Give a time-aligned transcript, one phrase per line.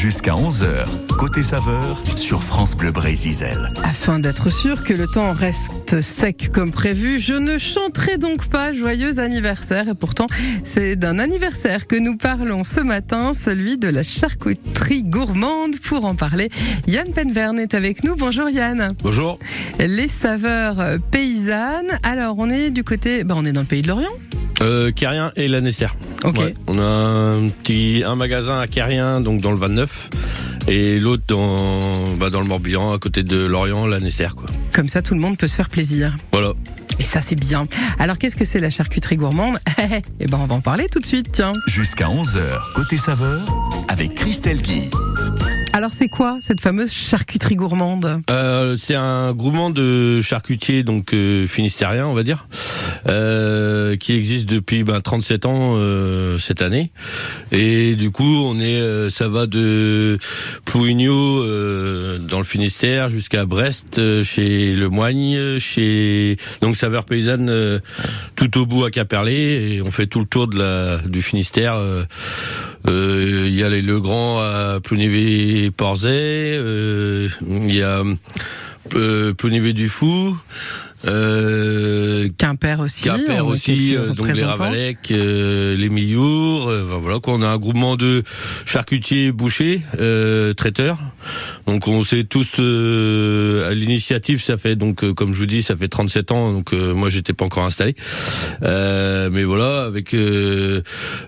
[0.00, 0.86] Jusqu'à 11h,
[1.18, 3.44] côté saveur sur France Bleu Brésil.
[3.84, 8.72] Afin d'être sûr que le temps reste sec comme prévu, je ne chanterai donc pas
[8.72, 9.90] joyeux anniversaire.
[9.90, 10.24] Et pourtant,
[10.64, 15.78] c'est d'un anniversaire que nous parlons ce matin, celui de la charcuterie gourmande.
[15.80, 16.48] Pour en parler,
[16.86, 18.16] Yann Penverne est avec nous.
[18.16, 18.94] Bonjour Yann.
[19.02, 19.38] Bonjour.
[19.78, 21.98] Les saveurs paysannes.
[22.04, 24.08] Alors, on est du côté, bah, on est dans le pays de l'Orient.
[24.60, 25.88] Euh, Carrien et Lanester.
[26.24, 26.38] Ok.
[26.38, 26.54] Ouais.
[26.66, 30.10] On a un petit un magasin à Carrien, donc dans le 29,
[30.68, 34.46] et l'autre dans bah, dans le Morbihan, à côté de Lorient, Lanester, quoi.
[34.72, 36.16] Comme ça, tout le monde peut se faire plaisir.
[36.32, 36.52] Voilà.
[36.98, 37.66] Et ça, c'est bien.
[37.98, 39.56] Alors, qu'est-ce que c'est la charcuterie gourmande
[40.20, 41.52] Eh ben, on va en parler tout de suite, tiens.
[41.66, 43.40] Jusqu'à 11h, côté saveur
[43.88, 44.90] avec Christelle Guy.
[45.72, 48.22] Alors, c'est quoi cette fameuse charcuterie gourmande?
[48.28, 52.48] Euh, c'est un groupement de charcutiers donc euh, finistériens, on va dire,
[53.08, 56.90] euh, qui existe depuis ben, 37 ans euh, cette année.
[57.52, 60.18] Et du coup, on est, ça va de
[60.64, 67.80] Pouignot euh, dans le Finistère jusqu'à Brest chez Le Moigne, chez donc saveur paysanne
[68.34, 69.74] tout au bout à Caperlé.
[69.74, 71.80] Et on fait tout le tour du Finistère.
[72.86, 76.08] Euh, Il y a les Legrand à Plounévé-Porzay,
[76.56, 78.02] euh, il y a
[78.94, 80.36] euh, Plounévé du Fou,
[81.06, 83.04] euh, Quimper aussi.
[83.04, 84.42] Quimper aussi, euh, donc les.
[84.42, 87.34] Ravalec, euh, les Millours, euh, enfin, voilà quoi.
[87.34, 88.22] On a un groupement de
[88.66, 90.98] charcutiers, bouchers, euh, traiteurs.
[91.66, 94.42] Donc on s'est tous euh, à l'initiative.
[94.42, 96.52] Ça fait donc euh, comme je vous dis, ça fait 37 ans.
[96.52, 97.94] Donc euh, moi j'étais pas encore installé,
[98.62, 100.82] Euh, mais voilà avec euh,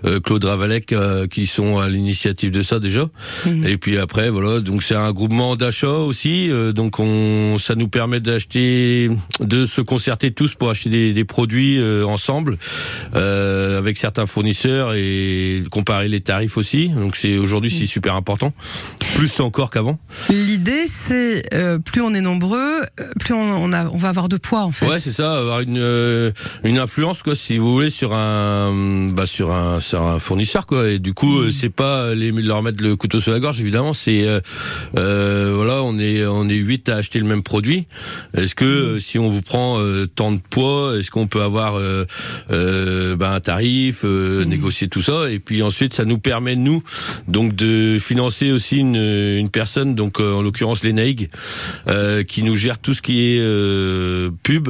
[0.05, 3.09] euh, Claude Ravalec euh, qui sont à l'initiative de ça déjà.
[3.45, 3.65] Mhm.
[3.67, 6.49] Et puis après voilà, donc c'est un groupement d'achat aussi.
[6.51, 11.23] euh, donc on, ça nous permet d'acheter, de se concerter tous pour acheter des, des
[11.23, 12.57] produits euh, ensemble
[13.15, 16.89] euh, avec certains fournisseurs et comparer les tarifs aussi.
[16.89, 18.53] Donc c'est aujourd'hui c'est super important,
[19.15, 19.99] plus encore qu'avant.
[20.29, 22.81] L'idée, c'est euh, plus on est nombreux,
[23.19, 24.87] plus on, on, a, on va avoir de poids en fait.
[24.87, 26.33] Ouais, c'est ça, avoir une
[26.63, 30.89] une influence quoi, si vous voulez, sur un bah sur un sur un fournisseur quoi.
[30.89, 33.93] Et du coup, euh, c'est pas les leur mettre le couteau sur la gorge évidemment.
[33.93, 34.25] C'est
[34.93, 37.87] voilà, on est on est huit à acheter le même produit.
[38.35, 42.05] Est-ce que si on vous prend euh, tant de poids, est-ce qu'on peut avoir euh,
[42.51, 45.29] euh, bah, un tarif, euh, négocier tout ça?
[45.29, 46.83] Et puis ensuite, ça nous permet nous
[47.27, 51.29] donc de financer aussi une une personne, donc euh, en l'occurrence les Naig,
[51.87, 54.69] euh, qui nous gère tout ce qui est euh, pub.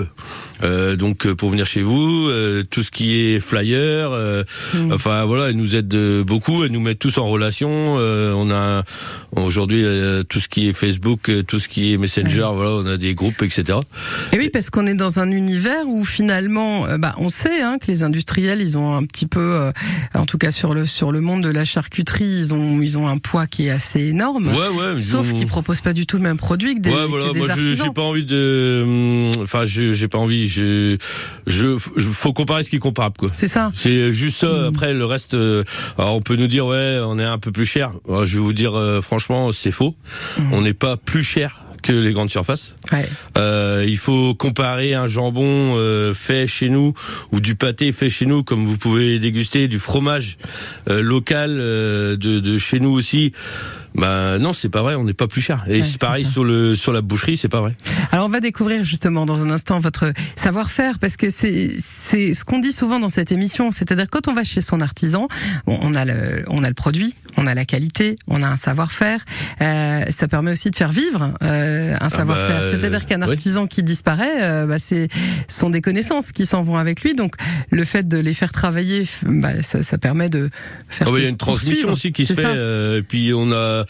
[0.63, 4.43] Euh, donc euh, pour venir chez vous, euh, tout ce qui est flyer, euh,
[4.91, 5.93] enfin voilà, elle nous aide
[6.25, 7.97] beaucoup, elle nous met tous en relation.
[7.99, 8.83] euh, on a
[9.35, 12.97] aujourd'hui euh, tout ce qui est Facebook, tout ce qui est Messenger, voilà, on a
[12.97, 13.79] des groupes, etc.
[14.31, 17.87] Et oui, parce qu'on est dans un univers où finalement, bah, on sait hein, que
[17.87, 19.71] les industriels, ils ont un petit peu, euh,
[20.13, 23.07] en tout cas sur le sur le monde de la charcuterie, ils ont ils ont
[23.07, 24.47] un poids qui est assez énorme.
[24.47, 24.97] Ouais, ouais.
[24.97, 27.27] Sauf qu'ils proposent pas du tout le même produit que des, ouais, voilà.
[27.27, 27.85] que des Moi, artisans.
[27.87, 28.83] j'ai pas envie de.
[28.85, 30.47] hum, Enfin, j'ai pas envie.
[30.53, 33.29] Je, faut comparer ce qui est comparable, quoi.
[33.33, 33.71] C'est ça.
[33.75, 34.47] C'est juste ça.
[34.47, 34.65] Mm.
[34.65, 35.63] Après, le reste, euh,
[35.97, 37.91] alors on peut nous dire ouais, on est un peu plus cher.
[38.07, 39.95] Alors, je vais vous dire euh, franchement, c'est faux.
[40.37, 40.53] Mm.
[40.53, 42.73] On n'est pas plus cher que les grandes surfaces.
[42.91, 43.05] Ouais.
[43.37, 46.93] Euh, il faut comparer un jambon euh, fait chez nous
[47.31, 50.37] ou du pâté fait chez nous, comme vous pouvez déguster du fromage
[50.89, 53.33] euh, local euh, de, de chez nous aussi.
[53.95, 55.63] Bah non, c'est pas vrai, on n'est pas plus cher.
[55.67, 56.31] Et Ouais, c'est pareil ça.
[56.31, 57.75] sur le sur la boucherie, c'est pas vrai.
[58.11, 61.75] Alors on va découvrir justement dans un instant votre savoir-faire parce que c'est
[62.09, 65.27] c'est ce qu'on dit souvent dans cette émission, c'est-à-dire quand on va chez son artisan,
[65.67, 68.55] bon, on a le on a le produit, on a la qualité, on a un
[68.57, 69.19] savoir-faire.
[69.61, 72.61] Euh, ça permet aussi de faire vivre euh, un savoir-faire.
[72.61, 75.07] bah, c'est-à-dire qu'un artisan qui disparaît, euh, bah, c'est
[75.47, 77.13] ce sont des connaissances qui s'en vont avec lui.
[77.13, 77.35] Donc
[77.71, 80.49] le fait de les faire travailler, bah, ça, ça permet de
[80.89, 81.07] faire.
[81.07, 82.43] Ah bah, il y a une transmission aussi qui se fait.
[82.45, 83.82] euh, et puis on a,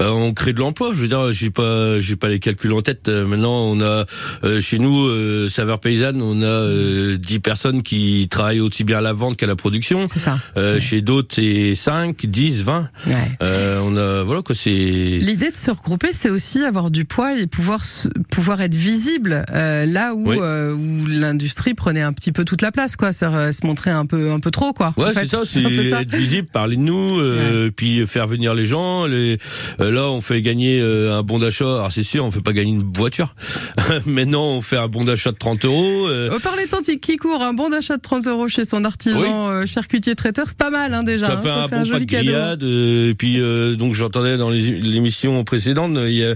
[0.00, 0.90] euh, on crée de l'emploi.
[0.94, 3.08] Je veux dire, j'ai pas, j'ai pas les calculs en tête.
[3.08, 4.04] Euh, maintenant, on a
[4.44, 8.98] euh, chez nous, euh, saveur paysanne, on a euh, 10 personnes qui travaillent aussi bien
[8.98, 10.06] à la vente qu'à la production.
[10.12, 10.38] C'est ça.
[10.56, 12.88] Euh, Chez d'autres, c'est 5, 10, 20.
[13.06, 13.14] Ouais.
[13.42, 14.70] Euh, on a, voilà quoi, c'est.
[14.70, 17.82] L'idée de se regrouper, c'est aussi avoir du poids et pouvoir
[18.30, 20.36] pouvoir être visible euh, là où Oui.
[20.40, 23.12] euh, où l'industrie prenait un petit peu toute la place, quoi.
[23.12, 24.92] Se montrer un peu un peu trop, quoi.
[24.96, 29.06] Ouais, c'est ça, c'est être visible, parler de nous, euh, puis faire venir les gens.
[29.06, 29.37] Les,
[29.80, 31.64] euh, là, on fait gagner euh, un bon d'achat.
[31.64, 33.34] Alors c'est sûr, on fait pas gagner une voiture.
[34.06, 36.08] Maintenant, on fait un bon d'achat de 30 euros.
[36.08, 39.20] euh, Au parler tant qui court, un bon d'achat de 30 euros chez son artisan
[39.20, 39.28] Oui.
[39.28, 41.26] euh, charcutier traiteur, c'est pas mal hein, déjà.
[41.26, 42.24] ça hein, fait un bon joli pack cadeau.
[42.24, 46.34] grillade, euh, et puis euh, donc j'entendais dans l'émission précédente, il y a,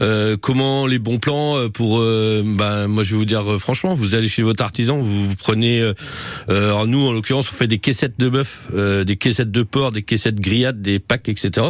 [0.00, 4.28] euh, comment les bons plans pour, ben moi je vais vous dire franchement, vous allez
[4.28, 5.82] chez votre artisan, vous, prenez,
[6.48, 10.02] alors nous en l'occurrence on fait des caissettes de bœuf, des caissettes de porc, des
[10.02, 11.68] caissettes grillades, des packs, etc.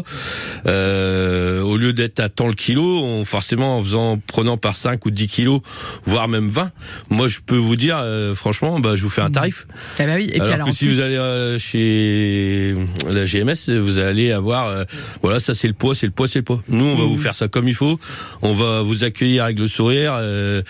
[0.71, 5.11] au lieu d'être à tant le kilo, on, forcément en faisant, prenant par 5 ou
[5.11, 5.61] 10 kilos,
[6.05, 6.71] voire même 20,
[7.11, 8.03] moi je peux vous dire
[8.35, 9.67] franchement, bah, je vous fais un tarif.
[9.99, 10.31] Eh ben oui.
[10.33, 11.19] Et alors, que si vous allez
[11.59, 12.75] chez
[13.09, 14.85] la GMS, vous allez avoir, euh,
[15.23, 16.63] voilà, ça c'est le poids, c'est le poids, c'est le poids.
[16.69, 17.19] Nous, on va vous mmh.
[17.19, 17.99] faire ça comme il faut.
[18.43, 20.63] On va vous accueillir avec le sourire, euh,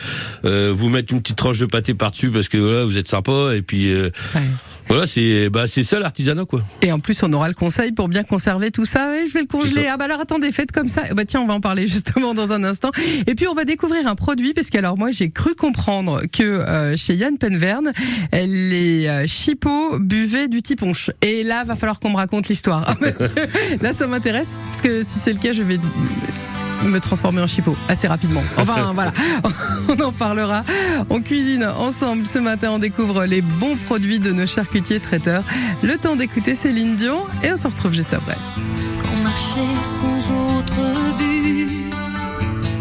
[0.45, 3.55] euh, vous mettre une petite tranche de pâté par-dessus parce que voilà, vous êtes sympa
[3.55, 3.93] et puis.
[4.91, 6.63] Voilà, c'est bah c'est ça l'artisanat quoi.
[6.83, 9.25] Et en plus, on aura le conseil pour bien conserver tout ça.
[9.25, 9.87] je vais le congeler.
[9.87, 11.03] Ah bah alors attendez, faites comme ça.
[11.15, 12.91] Bah tiens, on va en parler justement dans un instant.
[13.29, 16.97] Et puis on va découvrir un produit parce qu'alors moi j'ai cru comprendre que euh,
[16.97, 17.93] chez Yann Penverne,
[18.33, 21.13] les euh, chipots buvaient du tiponche.
[21.23, 22.97] Et là, va falloir qu'on me raconte l'histoire.
[23.81, 25.79] là, ça m'intéresse parce que si c'est le cas, je vais
[26.89, 28.43] me transformer en chipot assez rapidement.
[28.57, 29.13] Enfin voilà,
[29.89, 30.63] on en parlera.
[31.09, 35.43] On cuisine ensemble ce matin, on découvre les bons produits de nos charcutiers traiteurs.
[35.83, 38.37] Le temps d'écouter Céline Dion et on se retrouve juste après.
[39.03, 41.91] Quand marcher sans autre but,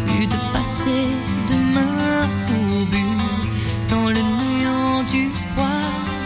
[0.06, 1.06] plus de passer
[1.50, 2.96] de main fourbue
[3.88, 5.66] dans le néant du froid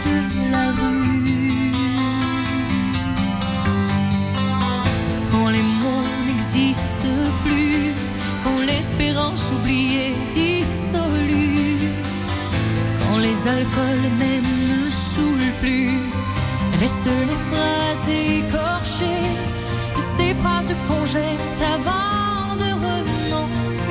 [0.05, 1.71] de la rue.
[5.31, 7.14] Quand les mots n'existent
[8.75, 11.79] l'espérance oubliée dissolue,
[12.99, 15.97] quand les alcools même ne saoulent plus,
[16.81, 19.27] restent les phrases écorchées,
[19.95, 23.87] ces phrases qu'on jette avant de renoncer.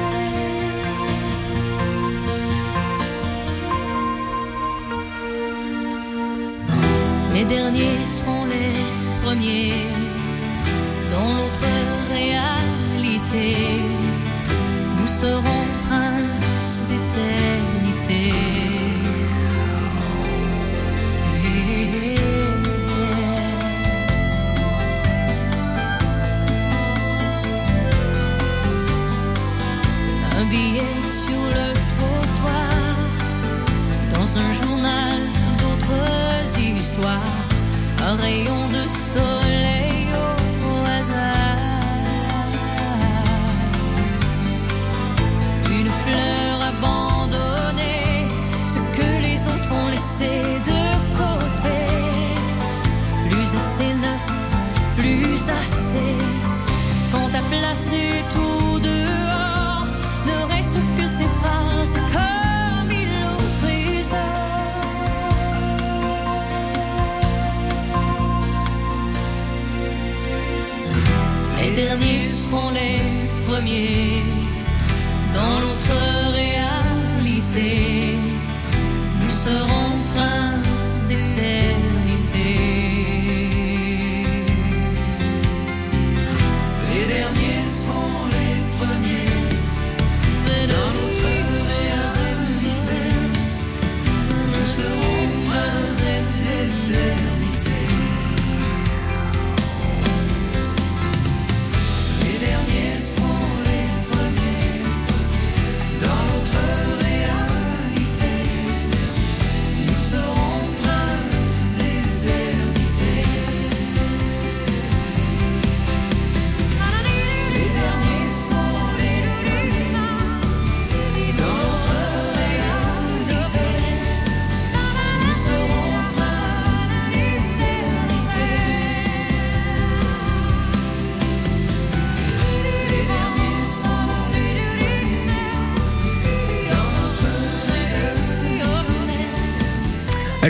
[7.35, 8.75] Les derniers seront les
[9.23, 9.87] premiers
[11.13, 11.69] dans l'autre
[12.13, 14.04] réalité.
[16.89, 18.33] D'éternité.
[30.37, 32.77] Un billet sur le trottoir,
[34.15, 35.21] dans un journal
[35.59, 37.21] d'autres histoires,
[38.03, 38.84] un rayon de
[73.75, 74.24] premiers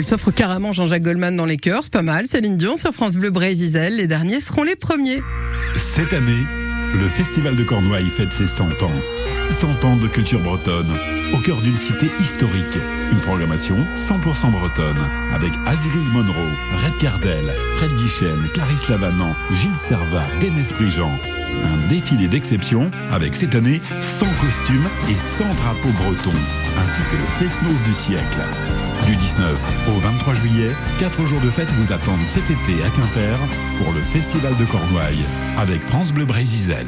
[0.05, 2.27] s'offre carrément Jean-Jacques Goldman dans les cœurs, pas mal.
[2.27, 5.21] Céline Dion sur France Bleu Brésil, les derniers seront les premiers.
[5.75, 6.43] Cette année,
[6.93, 8.91] le Festival de Cornouailles fête ses 100 ans.
[9.49, 10.91] 100 ans de culture bretonne,
[11.33, 12.77] au cœur d'une cité historique.
[13.11, 14.95] Une programmation 100% bretonne,
[15.33, 16.51] avec Aziris Monroe,
[16.83, 17.45] Red Cardel,
[17.77, 21.11] Fred Guichen, Clarisse Lavanant, Gilles Servat, Denis Prigent.
[21.63, 26.39] Un défilé d'exception, avec cette année 100 costumes et 100 drapeaux bretons,
[26.79, 28.84] ainsi que le Fesnos du siècle.
[29.05, 33.37] Du 19 au 23 juillet, quatre jours de fête vous attendent cet été à Quimper
[33.77, 35.25] pour le Festival de Cornouailles
[35.57, 36.87] avec France Bleu Brésisel.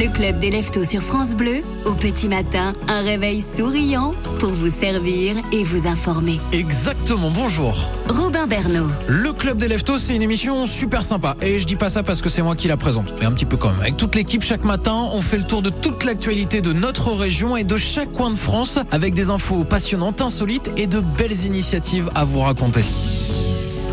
[0.00, 4.70] Le club des leftos sur France Bleu, au petit matin, un réveil souriant pour vous
[4.70, 6.40] servir et vous informer.
[6.52, 7.76] Exactement, bonjour.
[8.08, 8.88] Robin Bernot.
[9.06, 11.36] Le Club des Leftos, c'est une émission super sympa.
[11.42, 13.44] Et je dis pas ça parce que c'est moi qui la présente, mais un petit
[13.44, 13.80] peu quand même.
[13.80, 17.56] Avec toute l'équipe, chaque matin, on fait le tour de toute l'actualité de notre région
[17.56, 22.10] et de chaque coin de France, avec des infos passionnantes, insolites et de belles initiatives
[22.14, 22.84] à vous raconter.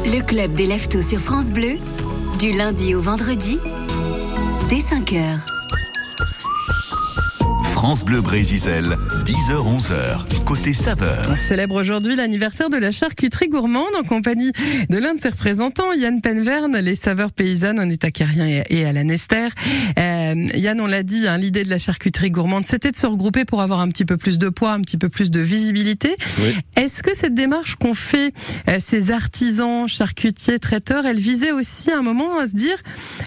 [0.05, 1.77] Le club des leftos sur France Bleu,
[2.37, 3.57] du lundi au vendredi,
[4.69, 5.39] dès 5h.
[7.85, 11.21] France Bleu Brésisel, 10h-11h, côté saveur.
[11.29, 14.51] On célèbre aujourd'hui l'anniversaire de la charcuterie gourmande en compagnie
[14.89, 18.91] de l'un de ses représentants, Yann Penverne, les saveurs paysannes en état carrien et à
[18.91, 19.49] la Nester.
[19.99, 23.45] Euh, Yann, on l'a dit, hein, l'idée de la charcuterie gourmande, c'était de se regrouper
[23.45, 26.15] pour avoir un petit peu plus de poids, un petit peu plus de visibilité.
[26.39, 26.55] Oui.
[26.77, 28.33] Est-ce que cette démarche qu'ont fait
[28.67, 32.77] euh, ces artisans, charcutiers, traiteurs, elle visait aussi à un moment à se dire,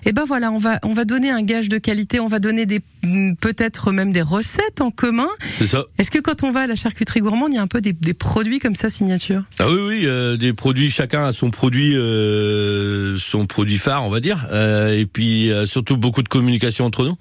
[0.08, 2.64] eh ben voilà, on va on va donner un gage de qualité, on va donner
[2.64, 5.28] des mm, peut-être même des recettes en commun.
[5.58, 5.84] C'est ça.
[5.98, 7.92] Est-ce que quand on va à la charcuterie gourmande, il y a un peu des,
[7.92, 9.42] des produits comme ça signature?
[9.58, 14.08] Ah oui, oui, euh, des produits, chacun a son produit, euh, son produit phare, on
[14.08, 17.16] va dire, Euh, et puis euh, surtout beaucoup de communication entre nous.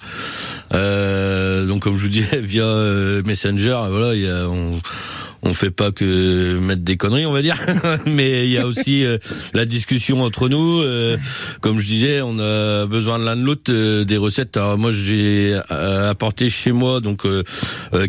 [0.74, 4.80] Euh, donc comme je vous disais, via euh, Messenger, voilà, il y a, on,
[5.44, 7.60] on fait pas que mettre des conneries, on va dire,
[8.06, 9.18] mais il y a aussi euh,
[9.54, 10.82] la discussion entre nous.
[10.82, 11.18] euh,
[11.62, 14.58] comme je disais, on a besoin de l'un de l'autre euh, des recettes.
[14.58, 17.26] Alors moi, j'ai apporté chez moi, donc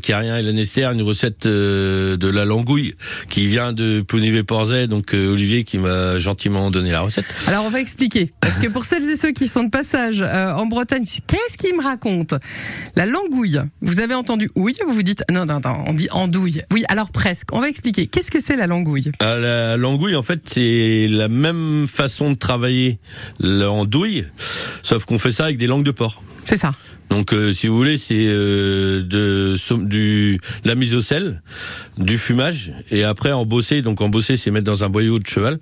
[0.02, 2.94] Carien et Lanester, une recette de la langouille
[3.28, 7.26] qui vient de Ponivé-Porzay, donc Olivier qui m'a gentiment donné la recette.
[7.46, 10.66] Alors on va expliquer, parce que pour celles et ceux qui sont de passage en
[10.66, 12.34] Bretagne, qu'est-ce qu'il me raconte
[12.96, 13.60] La langouille.
[13.82, 16.62] Vous avez entendu ouille, vous vous dites non, non, non, on dit andouille.
[16.72, 17.52] Oui, alors presque.
[17.52, 18.06] On va expliquer.
[18.06, 19.10] Qu'est-ce que c'est la langouille?
[19.18, 23.00] Ah, la langouille, en fait, c'est la même façon de travailler
[23.40, 24.24] l'andouille,
[24.82, 26.22] sauf qu'on fait ça avec des langues de porc.
[26.44, 26.72] C'est ça.
[27.10, 29.54] Donc, euh, si vous voulez, c'est euh, de,
[29.86, 31.42] du, de la mise au sel,
[31.96, 33.82] du fumage, et après embossé.
[33.82, 35.58] Donc, embossé, c'est mettre dans un boyau de cheval.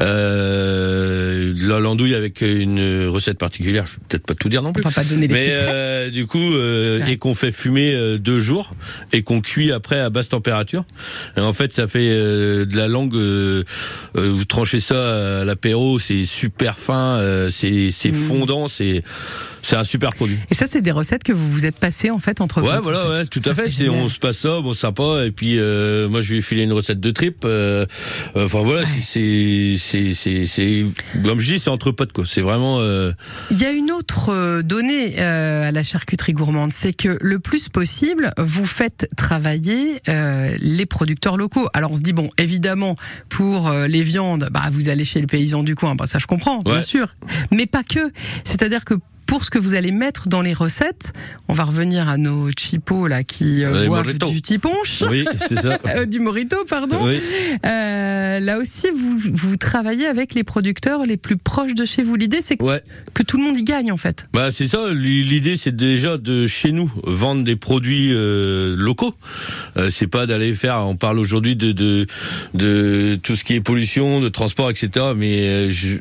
[0.00, 3.86] Euh, la l'andouille avec une recette particulière.
[3.86, 4.82] Je vais peut-être pas tout dire non On plus.
[4.82, 8.40] va pas donner les Mais euh, du coup, euh, et qu'on fait fumer euh, deux
[8.40, 8.72] jours
[9.12, 10.84] et qu'on cuit après à basse température.
[11.36, 13.14] Et en fait, ça fait euh, de la langue.
[13.14, 13.64] euh,
[14.16, 18.14] euh, vous tranchez ça à l'apéro, c'est super fin, euh, c'est c'est Mmh.
[18.14, 19.02] fondant, c'est
[19.62, 20.38] c'est un super produit.
[20.50, 22.82] Et ça, c'est des recettes que vous vous êtes passées en fait entre Ouais, vous.
[22.82, 23.68] voilà, ouais, tout Ça, à fait.
[23.68, 25.24] c'est on se passe ça, bon, sympa.
[25.24, 27.44] Et puis, euh, moi, je lui ai filé une recette de trip.
[27.44, 27.86] euh,
[28.34, 30.84] Enfin voilà, c'est, c'est, c'est, c'est,
[31.24, 32.24] comme je dis, c'est entre potes quoi.
[32.26, 32.78] C'est vraiment.
[32.80, 33.12] euh,
[33.50, 37.38] Il y a une autre euh, donnée euh, à la charcuterie gourmande, c'est que le
[37.38, 41.68] plus possible, vous faites travailler euh, les producteurs locaux.
[41.74, 42.96] Alors on se dit bon, évidemment
[43.28, 46.26] pour euh, les viandes, bah vous allez chez le paysan du coin, bah ça je
[46.26, 46.82] comprends, bien Ouais.
[46.82, 47.14] sûr,
[47.50, 48.10] mais pas que.
[48.44, 48.94] C'est-à-dire que
[49.26, 51.12] pour ce que vous allez mettre dans les recettes,
[51.48, 55.02] on va revenir à nos chipos là qui euh, boivent du tiponche.
[55.10, 55.24] Oui,
[55.60, 55.78] ça.
[55.96, 56.98] Euh, du morito, pardon.
[57.06, 57.18] Oui.
[57.66, 62.16] Euh, là aussi, vous, vous travaillez avec les producteurs les plus proches de chez vous.
[62.16, 62.82] L'idée, c'est que, Ouais.
[63.14, 64.26] que tout le monde y gagne, en fait.
[64.32, 64.92] Bah c'est ça.
[64.92, 69.14] L'idée c'est déjà de chez nous vendre des produits euh, locaux.
[69.90, 70.78] C'est pas d'aller faire.
[70.86, 72.06] On parle aujourd'hui de, de
[72.54, 75.06] de tout ce qui est pollution, de transport, etc.
[75.16, 75.98] Mais je-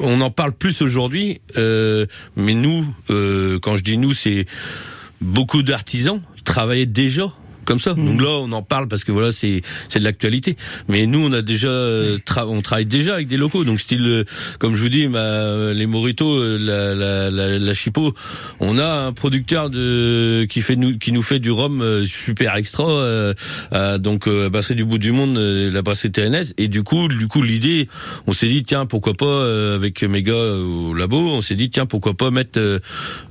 [0.00, 1.40] on en parle plus aujourd'hui.
[1.56, 2.06] euh,
[2.36, 4.46] mais nous, euh, quand je dis nous, c'est
[5.20, 7.32] beaucoup d'artisans travaillaient déjà
[7.64, 7.94] comme ça.
[7.94, 10.56] Donc là, on en parle parce que voilà, c'est c'est de l'actualité.
[10.88, 13.64] Mais nous, on a déjà euh, tra- on travaille déjà avec des locaux.
[13.64, 14.24] Donc style, euh,
[14.58, 18.14] comme je vous dis, ma, les moritos, euh, la la la, la chipot,
[18.60, 22.56] on a un producteur de qui fait nous qui nous fait du rhum euh, super
[22.56, 22.90] extra.
[22.90, 23.34] euh,
[23.70, 26.54] à, donc euh, brasserie du bout du monde, euh, la brasserie Térénaise.
[26.58, 27.88] Et du coup, du coup, l'idée,
[28.26, 31.70] on s'est dit tiens, pourquoi pas euh, avec mes gars au labo, on s'est dit
[31.70, 32.78] tiens, pourquoi pas mettre euh,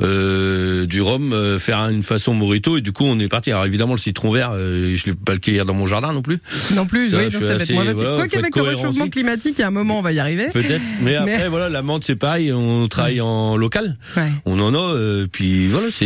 [0.01, 2.77] euh, du rhum, euh, faire une façon morito.
[2.77, 3.51] Et du coup, on est parti.
[3.51, 6.21] Alors évidemment, le citron vert, euh, je l'ai pas le cueillir dans mon jardin non
[6.21, 6.39] plus.
[6.75, 9.03] Non plus, Ça, oui, je non, ça va être moins voilà, Quoi qu'avec le réchauffement
[9.03, 9.09] aussi.
[9.09, 10.47] climatique, il y a un moment, on va y arriver.
[10.53, 10.81] Peut-être.
[11.01, 12.51] Mais après, voilà, la menthe, c'est pareil.
[12.51, 13.97] On travaille en local.
[14.17, 14.29] Ouais.
[14.45, 14.77] On en a.
[14.93, 16.05] euh, puis voilà, c'est.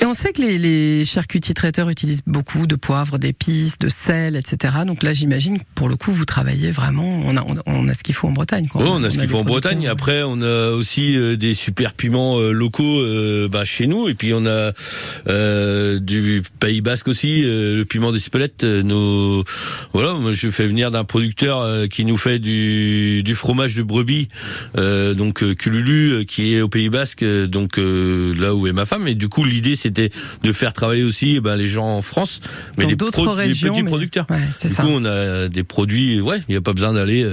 [0.00, 4.36] Et on sait que les, les charcutiers traiteurs utilisent beaucoup de poivre, d'épices, de sel,
[4.36, 4.74] etc.
[4.86, 7.20] Donc là, j'imagine que pour le coup, vous travaillez vraiment.
[7.24, 8.66] On a, on a, ce qu'il faut en Bretagne.
[8.68, 8.82] Quoi.
[8.82, 9.44] Ouais, on a ce qu'il faut en.
[9.44, 9.86] Bretagne.
[9.88, 14.08] Après, on a aussi euh, des super piments locaux euh, bah, chez nous.
[14.08, 14.72] Et puis on a
[15.28, 19.44] euh, du Pays Basque aussi, euh, le piment d'Espelette, euh, nos
[19.92, 23.82] voilà, moi je fais venir d'un producteur euh, qui nous fait du, du fromage de
[23.82, 24.28] brebis,
[24.76, 28.66] euh, donc euh, Cululu, euh, qui est au Pays Basque, euh, donc euh, là où
[28.66, 29.06] est ma femme.
[29.06, 30.10] Et du coup, l'idée c'était
[30.42, 32.40] de faire travailler aussi eh ben, les gens en France,
[32.78, 32.96] mais les
[33.34, 34.26] régions, petits mais- producteurs.
[34.30, 34.36] Ouais,
[34.68, 34.82] Du ça.
[34.82, 37.24] coup, on a des produits, ouais, il n'y a pas besoin d'aller.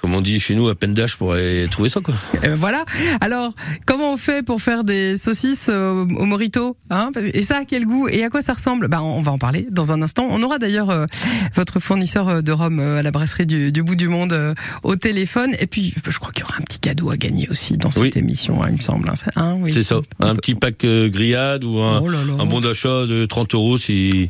[0.00, 2.14] Comme on dit chez nous, à peine d'âge pour aller trouver ça, quoi.
[2.44, 2.84] Euh, voilà.
[3.20, 3.52] Alors,
[3.86, 7.10] comment on fait pour faire des saucisses au morito hein?
[7.34, 8.88] Et ça, à quel goût Et à quoi ça ressemble?
[8.88, 10.26] Bah, On va en parler dans un instant.
[10.30, 11.06] On aura d'ailleurs euh,
[11.54, 14.94] votre fournisseur euh, de rhum à la brasserie du, du bout du monde euh, au
[14.96, 15.54] téléphone.
[15.60, 18.02] Et puis, je crois qu'il y aura un petit cadeau à gagner aussi dans cette
[18.02, 18.10] Oui.
[18.14, 19.10] émission, hein, il me semble.
[19.36, 19.56] hein.
[19.60, 19.72] Oui.
[19.72, 20.00] C'est ça.
[20.20, 22.34] Un petit pack grillade ou un, Oh là là.
[22.42, 24.28] un bon d'achat de 30 euros si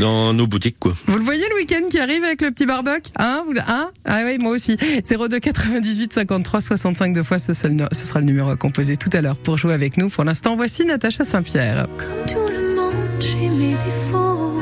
[0.00, 0.92] dans nos boutiques, quoi.
[1.06, 3.90] Vous le voyez le week-end qui arrive avec le petit barbecue Hein, hein?
[4.04, 4.71] Ah oui, moi aussi.
[4.76, 9.10] 02 98 53 65 deux fois, ce, seul ce sera le numéro à composer tout
[9.12, 10.08] à l'heure pour jouer avec nous.
[10.08, 11.86] Pour l'instant, voici Natacha Saint-Pierre.
[11.96, 14.60] Comme tout le monde, j'ai mes défauts.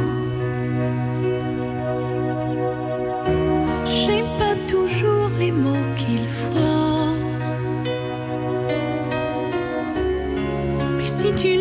[3.86, 6.60] J'ai pas toujours les mots qu'il faut.
[10.96, 11.59] Mais si tu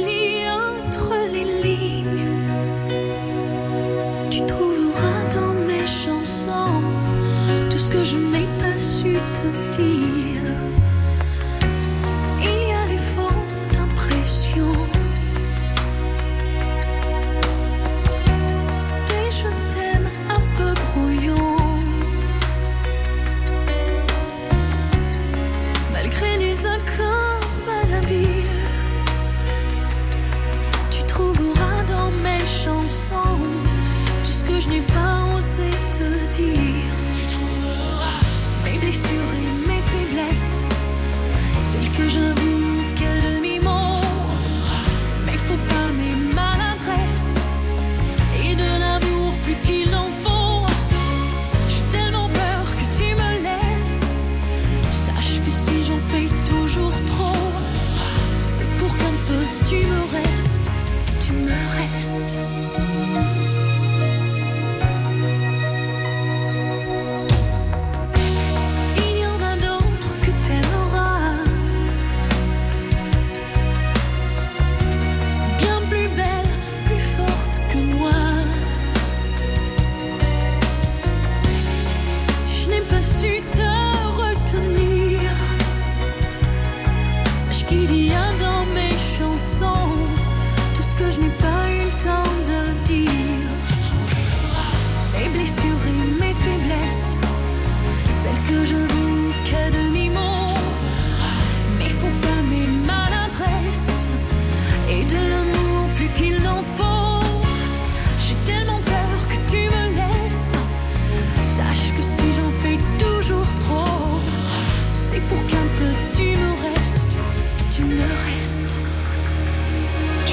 [26.62, 27.09] Malgré des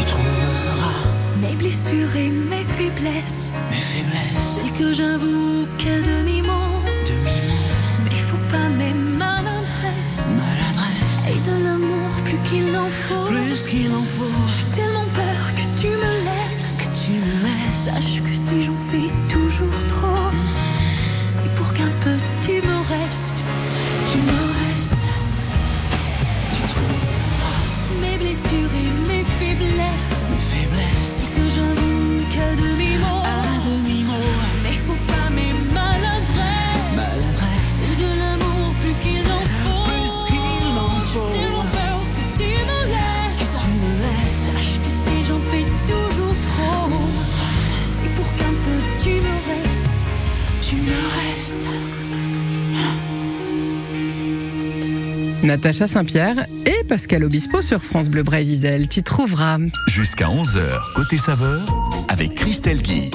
[0.06, 1.02] trouveras
[1.40, 6.82] mes blessures et mes faiblesses, mes faiblesses, celles que j'avoue qu'à demi-mot.
[8.04, 11.26] Mais faut pas mes maladresses, maladresses.
[11.28, 11.95] Et de l'amour
[12.26, 14.24] plus qu'il en faut, plus qu'il en faut.
[14.46, 17.90] J'ai tellement peur que tu me laisses, que tu me laisses.
[17.90, 20.30] Sache que si j'en fais toujours trop,
[21.22, 23.44] c'est pour qu'un peu tu me restes,
[24.10, 25.06] tu me restes.
[26.54, 27.60] Tu trouveras
[28.02, 31.22] mes blessures et mes faiblesses, mes faiblesses.
[31.34, 33.55] Que j'avoue qu'à demi-mot, à
[55.56, 58.88] Natacha Saint-Pierre et Pascal Obispo sur France Bleu Brésil.
[58.90, 59.56] Tu trouveras.
[59.88, 61.62] Jusqu'à 11h, côté saveur,
[62.08, 63.10] avec Christelle Guy.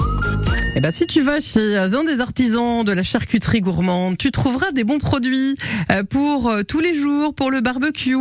[0.74, 4.72] Eh ben, si tu vas chez un des artisans de la charcuterie gourmande, tu trouveras
[4.72, 5.54] des bons produits
[5.90, 8.16] euh, pour euh, tous les jours, pour le barbecue,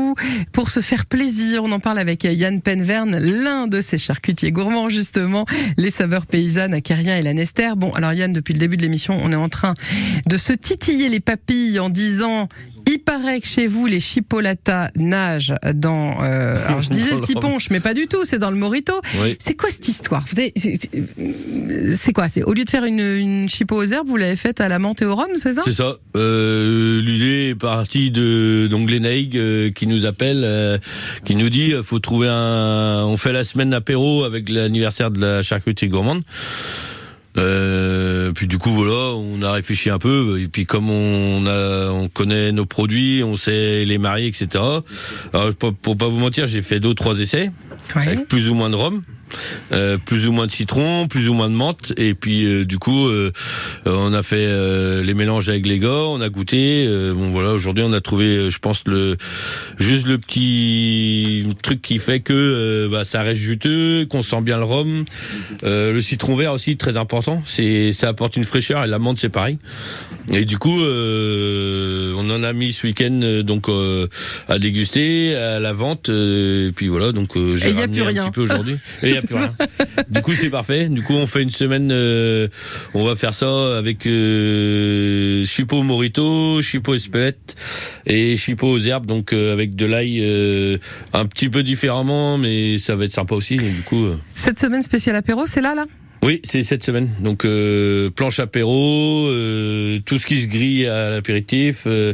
[0.52, 1.64] pour se faire plaisir.
[1.64, 5.46] On en parle avec Yann Penverne, l'un de ces charcutiers gourmands, justement,
[5.78, 7.72] les saveurs paysannes à et la Nester.
[7.78, 9.74] Bon, alors Yann, depuis le début de l'émission, on est en train
[10.28, 12.50] de se titiller les papilles en disant
[12.88, 16.24] Il paraît que chez vous, les chipolatas nagent dans.
[16.24, 18.24] euh, alors je disais le tiponche, mais pas du tout.
[18.26, 18.94] C'est dans le morito.
[19.22, 19.38] Oui.
[19.40, 20.24] C'est quoi cette histoire?
[20.28, 20.54] C'est-
[22.14, 22.28] quoi?
[22.30, 24.80] C'est au lieu de faire une, une chipo aux herbes, vous l'avez faite à la
[24.80, 25.62] menthe et au rhum, c'est ça?
[25.64, 25.96] C'est ça.
[26.16, 30.78] Euh, L'idée est partie de donc Glenaïg euh, qui nous appelle, euh,
[31.26, 33.04] qui nous dit euh, faut trouver un.
[33.06, 36.22] On fait la semaine apéro avec l'anniversaire de la charcuterie gourmande.
[37.38, 41.90] Euh, puis du coup voilà, on a réfléchi un peu et puis comme on a,
[41.90, 44.48] on connaît nos produits, on sait les marier, etc.
[45.34, 47.52] Alors pour, pour pas vous mentir, j'ai fait deux ou trois essais
[47.96, 48.08] Ouais.
[48.08, 49.02] avec plus ou moins de rhum.
[49.72, 52.78] Euh, plus ou moins de citron, plus ou moins de menthe, et puis euh, du
[52.78, 53.32] coup, euh,
[53.86, 54.48] on a fait
[55.04, 56.88] les mélanges avec les gars, on a goûté.
[57.14, 59.18] bon voilà, aujourd'hui, on a trouvé, je pense le
[59.78, 64.64] juste le petit truc qui fait que bah, ça reste juteux, qu'on sent bien le
[64.64, 65.06] rhum.
[65.64, 69.30] Le citron vert aussi très important, c'est ça apporte une fraîcheur et la menthe c'est
[69.30, 69.58] pareil.
[70.32, 74.08] Et du coup, euh, on en a mis ce week-end euh, donc euh,
[74.48, 77.12] à déguster, à la vente, euh, et puis voilà.
[77.12, 78.24] Donc euh, j'ai ramené plus un rien.
[78.26, 78.76] petit peu aujourd'hui.
[79.04, 79.54] Et il y a plus rien.
[80.10, 80.88] Du coup, c'est parfait.
[80.90, 81.92] Du coup, on fait une semaine.
[81.92, 82.48] euh,
[82.94, 87.56] on va faire ça avec euh, chipot morito, chipot espelette
[88.06, 89.06] et chipot aux herbes.
[89.06, 90.78] Donc euh, avec de l'ail euh,
[91.14, 93.56] un petit peu différemment, mais ça va être sympa aussi.
[93.56, 94.08] Et du coup.
[94.36, 95.86] Cette semaine spéciale apéro, c'est là, là?
[96.24, 97.10] Oui, c'est cette semaine.
[97.22, 102.14] Donc euh, planche apéro, euh, tout ce qui se grille à l'apéritif, euh,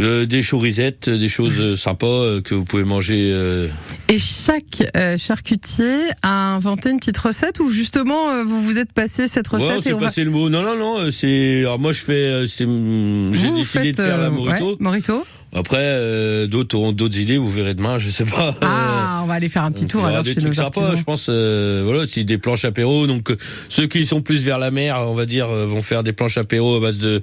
[0.00, 3.30] euh, des chorisettes, des choses euh, sympas euh, que vous pouvez manger.
[3.32, 3.68] euh.
[4.08, 8.92] Et chaque euh, charcutier a inventé une petite recette où justement euh, vous vous êtes
[8.92, 10.48] passé cette recette Ouais, on s'est va- passé le mot.
[10.48, 11.10] Non, non, non.
[11.10, 12.64] C'est alors moi je fais.
[12.64, 14.70] hum, j'ai vous décidé faites, de faire la morito.
[14.70, 15.24] ouais, morito.
[15.54, 17.36] Après, euh, d'autres auront d'autres idées.
[17.36, 17.98] Vous verrez demain.
[17.98, 18.52] Je sais pas.
[18.62, 20.96] Ah, on va aller faire un petit tour alors des chez trucs nos sympas, artisans.
[20.96, 21.26] je pense.
[21.28, 23.06] euh, voilà, c'est des planches apéro.
[23.06, 23.36] Donc euh,
[23.68, 26.38] ceux qui sont plus vers la mer, on va dire, euh, vont faire des planches
[26.38, 27.20] apéro à base de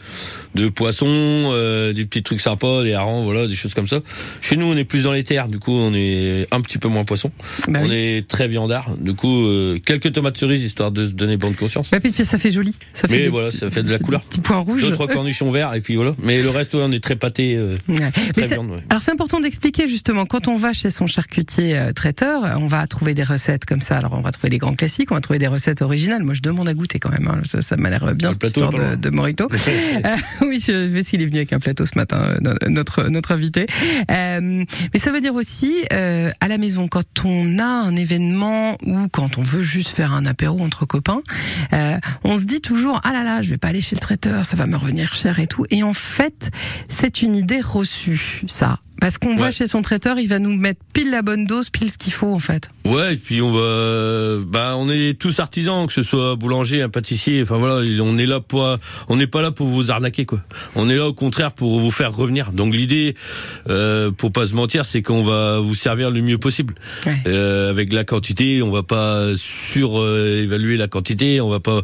[0.55, 3.99] de poissons, euh, des petits trucs sympas, des harengs, voilà, des choses comme ça.
[4.41, 5.47] Chez nous, on est plus dans les terres.
[5.47, 7.31] Du coup, on est un petit peu moins poisson.
[7.67, 7.95] Bah on oui.
[7.95, 8.95] est très viandard.
[8.99, 11.89] Du coup, euh, quelques tomates cerises histoire de se donner bonne conscience.
[11.91, 12.75] Bah, puis ça fait joli.
[12.93, 14.21] Ça fait Mais des- voilà, ça fait de la couleur.
[14.21, 14.81] Petits points rouges.
[14.83, 16.13] Deux trois cornichons verts et puis voilà.
[16.21, 17.55] Mais le reste, ouais, on est très pâté.
[17.57, 17.95] euh, Ouais.
[18.27, 18.71] Mais très c'est- viande.
[18.71, 18.83] ouais.
[18.89, 22.85] Alors c'est important d'expliquer justement quand on va chez son charcutier euh, traiteur, on va
[22.87, 23.97] trouver des recettes comme ça.
[23.97, 26.23] Alors on va trouver des grands classiques, on va trouver des recettes originales.
[26.23, 27.27] Moi je demande à goûter quand même.
[27.27, 27.41] hein.
[27.49, 29.47] Ça, ça m'a l'air bien cette histoire de, de Morito.
[30.05, 33.07] Euh, oui, je vais s'il est venu avec un plateau ce matin, euh, no- notre
[33.09, 33.65] notre invité.
[34.09, 34.65] Mais
[34.97, 39.41] ça veut dire aussi à la maison quand on a un événement ou quand on
[39.41, 41.21] veut juste faire un apéro entre copains,
[42.23, 44.55] on se dit toujours ah là là, je vais pas aller chez le traiteur, ça
[44.57, 45.65] va me revenir cher et tout.
[45.69, 46.49] Et en fait,
[46.89, 48.08] c'est une idée reçue,
[48.47, 48.79] ça.
[49.01, 49.51] Parce qu'on va Ouais.
[49.53, 52.33] chez son traiteur, il va nous mettre pile la bonne dose, pile ce qu'il faut
[52.33, 52.69] en fait.
[52.83, 56.89] Ouais, et puis on va, bah, on est tous artisans, que ce soit boulanger, un
[56.89, 57.41] pâtissier.
[57.41, 58.67] Enfin voilà, on est là pour,
[59.07, 60.41] on n'est pas là pour vous arnaquer quoi.
[60.75, 62.51] On est là au contraire pour vous faire revenir.
[62.51, 63.15] Donc l'idée,
[63.69, 66.75] euh, pour pas se mentir, c'est qu'on va vous servir le mieux possible.
[67.05, 67.15] Ouais.
[67.25, 70.45] Euh, avec la quantité, on va pas sur euh,
[70.77, 71.83] la quantité, on va pas,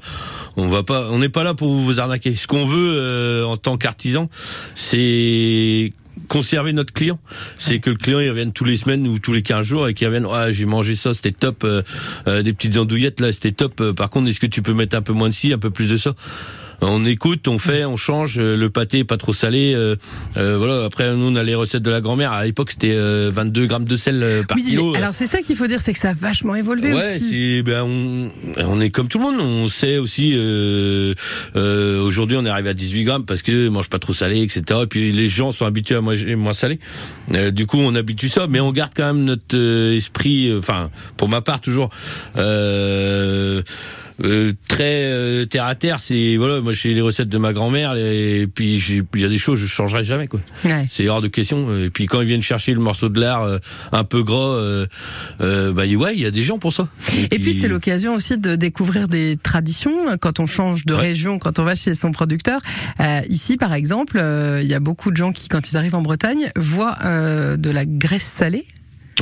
[0.58, 2.36] on va pas, on n'est pas là pour vous arnaquer.
[2.36, 4.30] Ce qu'on veut euh, en tant qu'artisan,
[4.74, 5.92] c'est
[6.28, 7.20] conserver notre client.
[7.58, 9.94] C'est que le client il revienne tous les semaines ou tous les 15 jours et
[9.94, 11.82] qu'il revienne ah j'ai mangé ça c'était top euh,
[12.28, 14.96] euh, des petites andouillettes là c'était top Euh, par contre est-ce que tu peux mettre
[14.96, 16.16] un peu moins de ci un peu plus de ça?
[16.82, 18.38] On écoute, on fait, on change.
[18.40, 19.74] euh, Le pâté est pas trop salé.
[19.76, 19.96] euh,
[20.38, 20.86] euh, voilà.
[20.86, 22.32] Après, nous, on a les recettes de la grand-mère.
[22.32, 24.96] À l'époque, c'était euh, 22 grammes de sel par Oui, kilo.
[24.96, 27.30] alors c'est ça qu'il faut dire, c'est que ça a vachement évolué Ouais, aussi.
[27.58, 29.40] c'est ben on, on est comme tout le monde.
[29.40, 30.34] On sait aussi.
[30.36, 31.14] Euh,
[31.56, 34.82] euh, Aujourd'hui, on est arrivé à 18 grammes parce que mange pas trop salé, etc.
[34.84, 36.80] Et puis les gens sont habitués à manger moins salé.
[37.34, 39.58] Euh, du coup, on habitue ça, mais on garde quand même notre
[39.96, 40.54] esprit.
[40.58, 41.90] Enfin, pour ma part, toujours.
[42.38, 43.62] Euh,
[44.24, 47.96] euh, très euh, terre à terre, c'est voilà, moi j'ai les recettes de ma grand-mère
[47.96, 48.78] et puis
[49.14, 50.40] il y a des choses je changerai jamais quoi.
[50.64, 50.86] Ouais.
[50.90, 51.78] C'est hors de question.
[51.84, 53.58] Et puis quand ils viennent chercher le morceau de lard euh,
[53.92, 54.86] un peu gras, euh,
[55.42, 56.88] euh, bah ouais, il y a des gens pour ça.
[57.32, 61.02] Et puis c'est l'occasion aussi de découvrir des traditions hein, quand on change de Ouais.
[61.02, 62.62] région, quand on va chez son producteur.
[63.02, 65.96] Euh, ici, par exemple, euh, il y a beaucoup de gens qui, quand ils arrivent
[65.96, 68.66] en Bretagne, voient euh, de la graisse salée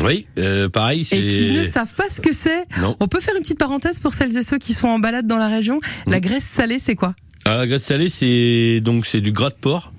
[0.01, 2.65] Oui, euh, pareil, et qui ne savent pas ce que c'est.
[2.99, 5.37] On peut faire une petite parenthèse pour celles et ceux qui sont en balade dans
[5.37, 5.79] la région.
[6.07, 7.13] La graisse salée, c'est quoi?
[7.45, 9.91] Ah, la graisse salée, c'est donc c'est du gras de porc.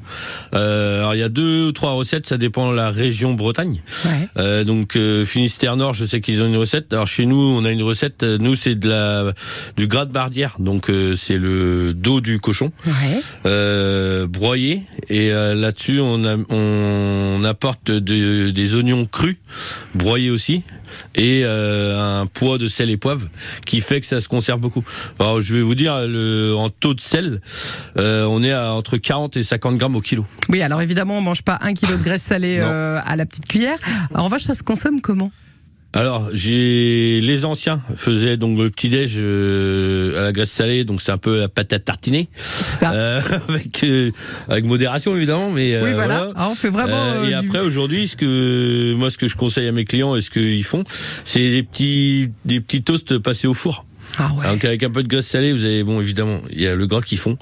[0.54, 3.80] Euh, alors il y a deux ou trois recettes, ça dépend de la région Bretagne.
[4.04, 4.28] Ouais.
[4.38, 6.92] Euh, donc euh, Finistère Nord, je sais qu'ils ont une recette.
[6.92, 8.22] Alors chez nous, on a une recette.
[8.22, 9.32] Nous, c'est de la
[9.76, 10.56] du gras de bardière.
[10.58, 13.20] Donc euh, c'est le dos du cochon Ouais.
[13.46, 19.36] euh, broyé et euh, là-dessus on, a- on apporte de- des oignons crus
[19.94, 20.62] broyés aussi
[21.14, 23.26] et euh, un poids de sel et poivre
[23.66, 24.84] qui fait que ça se conserve beaucoup.
[25.18, 27.33] Alors je vais vous dire le en taux de sel,
[27.98, 30.24] euh, on est à entre 40 et 50 grammes au kilo.
[30.48, 33.46] Oui, alors évidemment, on mange pas un kilo de graisse salée euh, à la petite
[33.46, 33.78] cuillère.
[34.14, 35.30] En revanche, ça se consomme comment?
[35.96, 41.12] Alors, j'ai les anciens faisaient donc le petit déj à la graisse salée, donc c'est
[41.12, 41.48] un peu la
[42.50, 44.10] ça euh, avec euh,
[44.48, 46.30] avec modération évidemment, mais Oui, euh, voilà.
[46.34, 46.96] Ah, on fait vraiment.
[46.96, 49.84] Euh, euh, et du- après aujourd'hui, ce que moi ce que je conseille à mes
[49.84, 50.82] clients et ce qu'ils font,
[51.22, 53.86] c'est des petits des petits toasts passés au four.
[54.18, 54.46] Ah ouais.
[54.46, 56.86] Donc avec un peu de graisse salée, vous avez bon évidemment, il y a le
[56.86, 57.36] gras qu'ils font,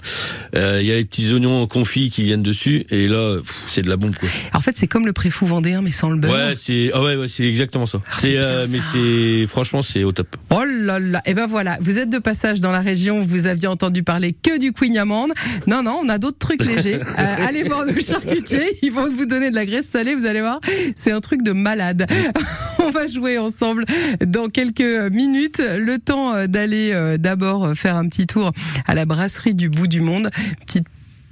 [0.57, 3.89] Euh, il y a les petits oignons confits qui viennent dessus, et là c'est de
[3.89, 4.29] la bombe quoi.
[4.53, 6.33] En fait, c'est comme le préfou vendéen, mais sans le beurre.
[6.33, 8.01] Ouais, c'est ah ouais, ouais c'est exactement ça.
[8.07, 10.37] Ah, c'est euh, mais c'est franchement c'est au top.
[10.51, 13.69] Oh là là Et ben voilà, vous êtes de passage dans la région, vous aviez
[13.69, 15.33] entendu parler que du queen amande.
[15.67, 17.01] Non, non, on a d'autres trucs légers.
[17.19, 20.41] Euh, allez voir nos charcutiers, ils vont vous donner de la graisse salée, vous allez
[20.41, 20.61] voir,
[20.97, 22.07] c'est un truc de malade.
[22.79, 23.85] on va jouer ensemble
[24.25, 24.81] dans quelques
[25.13, 25.61] minutes.
[25.79, 28.53] Le temps euh, d'aller euh, d'abord euh, faire un petit tour
[28.87, 30.31] à la brasserie du bout du monde.
[30.67, 30.87] Petite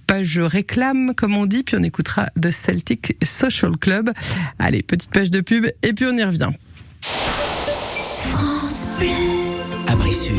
[0.07, 4.11] page réclame, comme on dit, puis on écoutera The Celtic Social Club.
[4.59, 6.51] Allez, petite page de pub, et puis on y revient.
[9.89, 10.37] Abri Sud.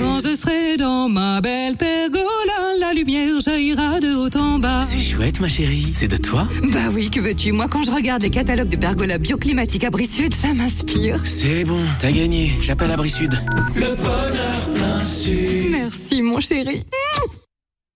[0.00, 3.89] Quand je serai dans ma belle pergola, la lumière jaillira
[4.92, 5.92] C'est chouette, ma chérie.
[5.94, 7.52] C'est de toi Bah oui, que veux-tu?
[7.52, 11.24] Moi, quand je regarde les catalogues de pergola bioclimatique à Sud, ça m'inspire.
[11.24, 12.56] C'est bon, t'as gagné.
[12.60, 13.40] J'appelle Abri Sud.
[15.70, 16.84] Merci, mon chéri.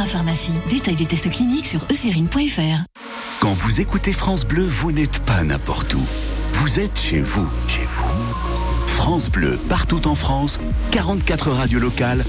[0.00, 0.52] parapharmacie.
[0.70, 2.84] Détail des tests cliniques sur eucérine.fr.
[3.38, 6.02] Quand vous écoutez France Bleu, vous n'êtes pas n'importe où.
[6.52, 7.46] Vous êtes chez vous.
[7.68, 8.86] Chez vous.
[8.86, 10.58] France Bleu, partout en France,
[10.90, 12.24] 44 radios locales,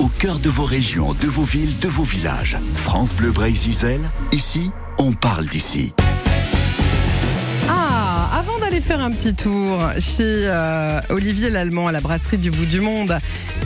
[0.00, 2.58] au cœur de vos régions, de vos villes, de vos villages.
[2.76, 4.00] France Bleu Bray-Zizel,
[4.32, 5.94] ici, on parle d'ici.
[7.70, 12.50] Ah, avant d'aller faire un petit tour chez euh, Olivier Lallemand à la brasserie du
[12.50, 13.18] bout du monde,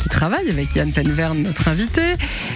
[0.06, 2.00] qui travaille avec Yann Penverne, notre invité,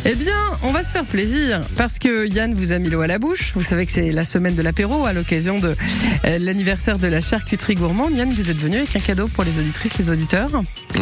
[0.04, 3.08] eh bien, on va se faire plaisir parce que Yann vous a mis l'eau à
[3.08, 3.52] la bouche.
[3.56, 5.74] Vous savez que c'est la semaine de l'apéro à l'occasion de
[6.26, 8.14] euh, l'anniversaire de la charcuterie gourmande.
[8.14, 10.50] Yann, vous êtes venu avec un cadeau pour les auditrices, les auditeurs.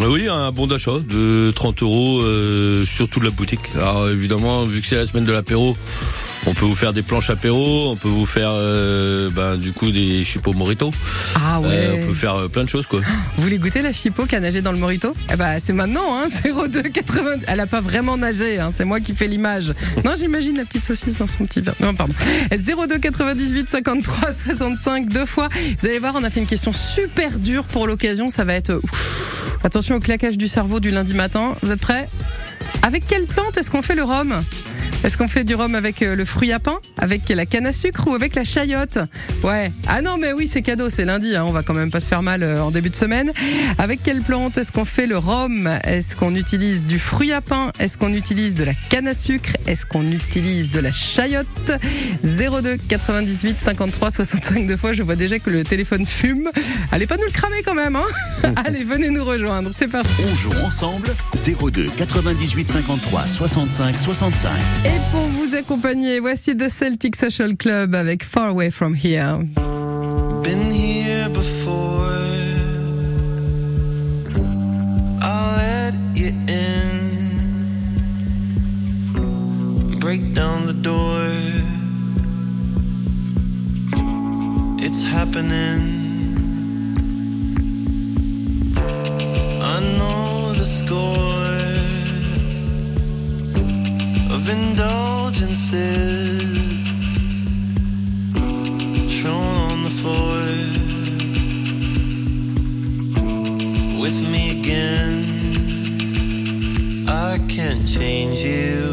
[0.08, 3.60] Oui, un bon d'achat de 30 euros euh, sur toute la boutique.
[3.74, 5.76] Alors évidemment, vu que c'est la semaine de l'apéro,
[6.46, 9.90] on peut vous faire des planches apéro, on peut vous faire euh, ben, du coup
[9.90, 10.90] des chipots morito.
[11.36, 11.68] Ah ouais.
[11.70, 13.00] Euh, on peut faire euh, plein de choses quoi.
[13.36, 15.14] Vous voulez goûter la chipot qui a nagé dans le morito?
[15.32, 16.28] Eh ben, c'est maintenant, hein,
[16.68, 17.30] 02 80.
[17.46, 19.72] Elle a pas vraiment nagé, hein, c'est moi qui fais l'image.
[20.04, 21.74] Non, j'imagine la petite saucisse dans son petit verre.
[21.80, 22.14] Non, pardon.
[22.50, 25.48] 02 98 53 65 deux fois.
[25.80, 28.28] Vous allez voir, on a fait une question super dure pour l'occasion.
[28.28, 28.74] Ça va être.
[28.82, 29.58] ouf.
[29.64, 31.54] Attention au claquage du cerveau du lundi matin.
[31.62, 32.08] Vous êtes prêts?
[32.82, 34.40] Avec quelle plante est-ce qu'on fait le rhum?
[35.04, 37.72] Est-ce qu'on fait du rhum avec euh, le fruit à pain, avec la canne à
[37.72, 38.98] sucre ou avec la chayotte
[39.42, 39.70] Ouais.
[39.86, 41.36] Ah non, mais oui, c'est cadeau, c'est lundi.
[41.36, 43.32] Hein, on va quand même pas se faire mal euh, en début de semaine.
[43.78, 45.68] Avec quelle plante est-ce qu'on fait le rhum?
[45.84, 47.70] Est-ce qu'on utilise du fruit à pain?
[47.78, 49.50] Est-ce qu'on utilise de la canne à sucre?
[49.66, 51.70] Est-ce qu'on utilise de la chayotte
[52.24, 54.92] 02 98 53 65 deux fois.
[54.92, 56.48] Je vois déjà que le téléphone fume.
[56.92, 57.96] Allez pas nous le cramer quand même.
[57.96, 58.06] Hein
[58.64, 59.70] Allez, venez nous rejoindre.
[59.76, 60.10] C'est parti.
[60.30, 64.50] On joue ensemble 02 98 53 65 65.
[64.88, 69.36] Et pour vous accompagner, voici The Celtic Social Club avec Far Away From Here.
[70.42, 72.08] Been here before.
[75.20, 76.88] I'll let you in.
[80.00, 81.26] Break down the door.
[84.80, 85.96] It's happening.
[89.60, 91.27] I know the score
[104.08, 105.18] with me again.
[107.06, 108.87] I can't change you,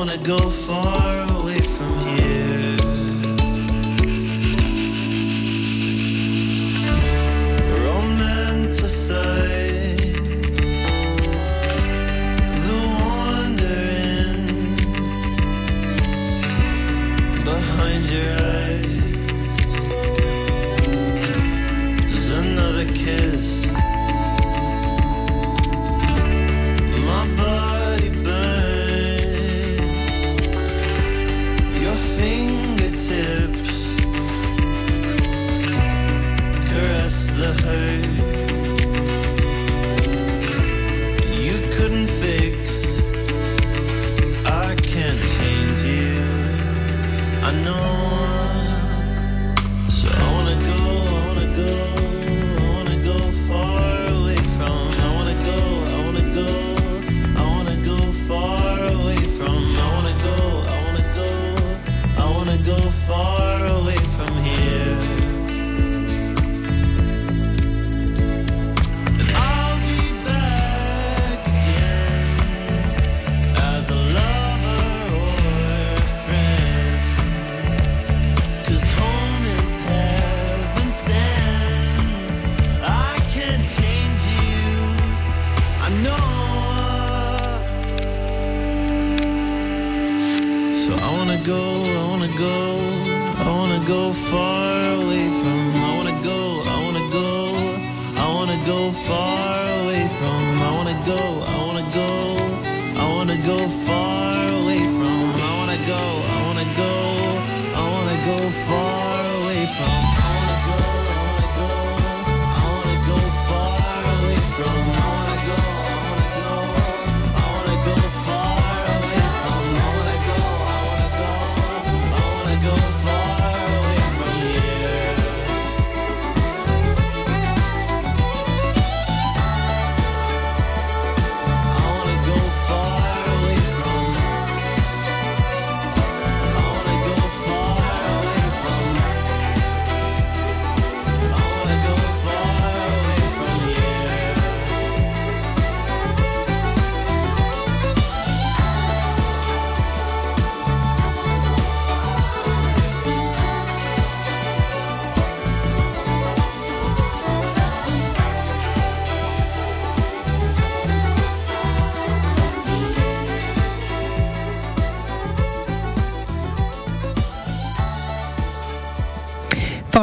[0.00, 1.09] wanna go far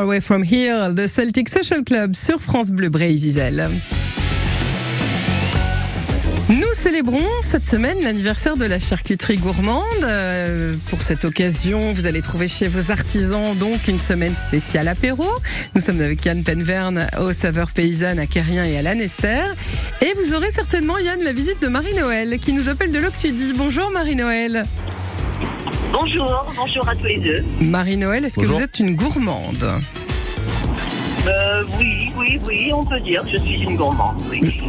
[0.08, 3.70] Away From Here, The Celtic Social Club sur France Bleu Bray-Zizel.
[6.48, 9.84] Nous célébrons cette semaine l'anniversaire de la charcuterie gourmande.
[10.04, 15.28] Euh, pour cette occasion, vous allez trouver chez vos artisans donc une semaine spéciale apéro.
[15.76, 19.44] Nous sommes avec Yann Penverne aux saveurs paysannes à Quérien et à Lanester.
[20.00, 23.52] Et vous aurez certainement, Yann, la visite de Marie-Noël qui nous appelle de l'Octudie.
[23.54, 24.64] Bonjour Marie-Noël.
[25.92, 27.46] Bonjour, bonjour à tous les deux.
[27.62, 28.58] Marie-Noël, est-ce que Bonjour.
[28.58, 29.64] vous êtes une gourmande
[31.28, 34.62] Euh, oui, oui, oui, on peut dire que je suis une gourmande, oui.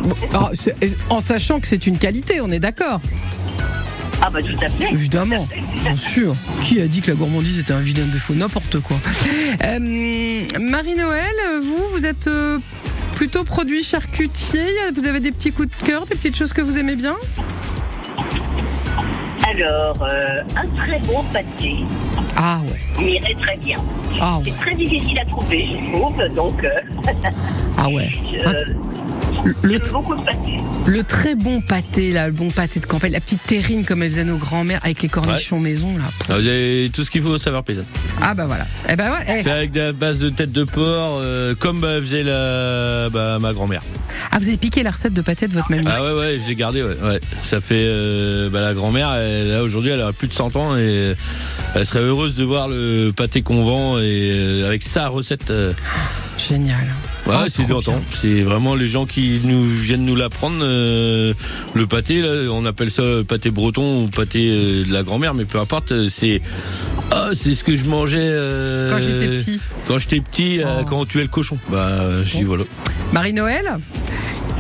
[0.55, 0.75] C'est-
[1.11, 3.01] En sachant que c'est une qualité, on est d'accord
[4.23, 4.93] Ah bah tout à fait.
[4.93, 5.47] Évidemment,
[5.83, 6.35] bien sûr.
[6.63, 8.97] Qui a dit que la gourmandise était un vilain défaut N'importe quoi.
[9.65, 9.79] Euh,
[10.59, 12.59] Marie-Noël, vous, vous êtes euh,
[13.15, 14.65] plutôt produit charcutier
[14.97, 17.15] Vous avez des petits coups de cœur, des petites choses que vous aimez bien?
[19.63, 21.79] Alors, euh, un très bon pâté
[22.37, 23.05] Ah ouais.
[23.05, 23.77] m'irait très bien.
[24.21, 26.71] Ah C'est très difficile à trouver, je trouve, donc euh,
[27.77, 28.09] Ah ouais.
[28.33, 28.75] je-
[29.63, 31.05] Le, pâté.
[31.07, 34.25] très bon pâté, là, le bon pâté de campagne, la petite terrine comme elles faisaient
[34.25, 36.05] nos grands-mères avec les cornichons maison, là.
[36.29, 37.87] Ah, Vous avez tout ce qu'il faut au saveur paysanne.
[38.21, 38.67] Ah bah voilà.
[38.89, 39.39] Eh ouais.
[39.39, 39.43] eh.
[39.43, 43.39] C'est avec de la base de tête de porc, euh, comme bah, faisait la, bah,
[43.41, 43.83] ma grand-mère.
[44.31, 46.47] Ah, vous avez piqué la recette de pâté de votre mamie Ah ouais, ouais, je
[46.47, 46.97] l'ai gardé, ouais.
[47.03, 47.21] ouais.
[47.43, 50.77] Ça fait, euh, bah, la grand-mère, elle, là, aujourd'hui, elle a plus de 100 ans
[50.77, 51.15] et
[51.75, 55.53] elle serait heureuse de voir le pâté qu'on vend et euh, avec sa recette.
[56.39, 56.87] Génial.
[57.27, 58.01] Ouais, Ah, c'est d'antan.
[58.15, 60.57] C'est vraiment les gens qui nous viennent nous l'apprendre.
[60.63, 61.35] euh,
[61.75, 65.45] le pâté, là, on appelle ça pâté breton ou pâté euh, de la grand-mère, mais
[65.45, 66.09] peu importe.
[66.09, 66.41] C'est
[67.11, 69.59] ah, c'est ce que je mangeais euh, Quand j'étais petit.
[69.61, 69.81] Oh.
[69.89, 71.59] Quand j'étais petit, euh, quand on tuait le cochon.
[71.71, 72.65] Bah, je dis voilà.
[73.13, 73.79] Marie-Noël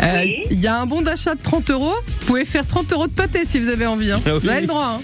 [0.01, 1.93] euh, il y a un bon d'achat de 30 euros.
[2.21, 4.13] Vous pouvez faire 30 euros de pâté si vous avez envie.
[4.13, 4.21] hein.
[4.27, 4.41] Ah oui.
[4.45, 5.01] Vous avez le droit.
[5.01, 5.03] hein.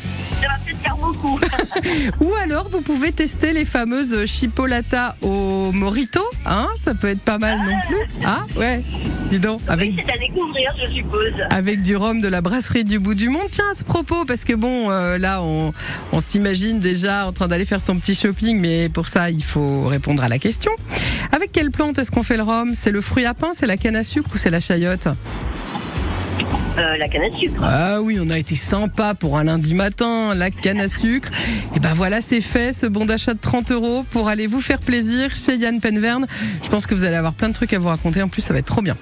[1.00, 1.38] Beaucoup.
[2.20, 6.20] Ou alors, vous pouvez tester les fameuses chipolata au morito.
[6.46, 8.24] Hein, ça peut être pas mal non plus.
[8.24, 8.82] Ah, ouais.
[9.30, 11.32] Dis donc, avec, C'est à découvrir, je suppose.
[11.50, 13.48] avec du rhum de la brasserie du bout du monde.
[13.50, 15.72] Tiens, à ce propos, parce que bon, euh, là, on,
[16.12, 19.84] on s'imagine déjà en train d'aller faire son petit shopping, mais pour ça, il faut
[19.84, 20.72] répondre à la question.
[21.32, 22.74] Avec quelle plante est-ce qu'on fait le rhum?
[22.74, 25.08] C'est le fruit à pain, c'est la canne à sucre ou c'est la chayotte
[26.78, 27.62] Euh, la canne à sucre.
[27.62, 31.30] Ah oui, on a été sympa pour un lundi matin, la canne à sucre.
[31.76, 34.80] Et ben voilà, c'est fait, ce bon d'achat de 30 euros pour aller vous faire
[34.80, 36.26] plaisir chez Yann Penverne.
[36.64, 38.22] Je pense que vous allez avoir plein de trucs à vous raconter.
[38.22, 38.96] En plus, ça va être trop bien.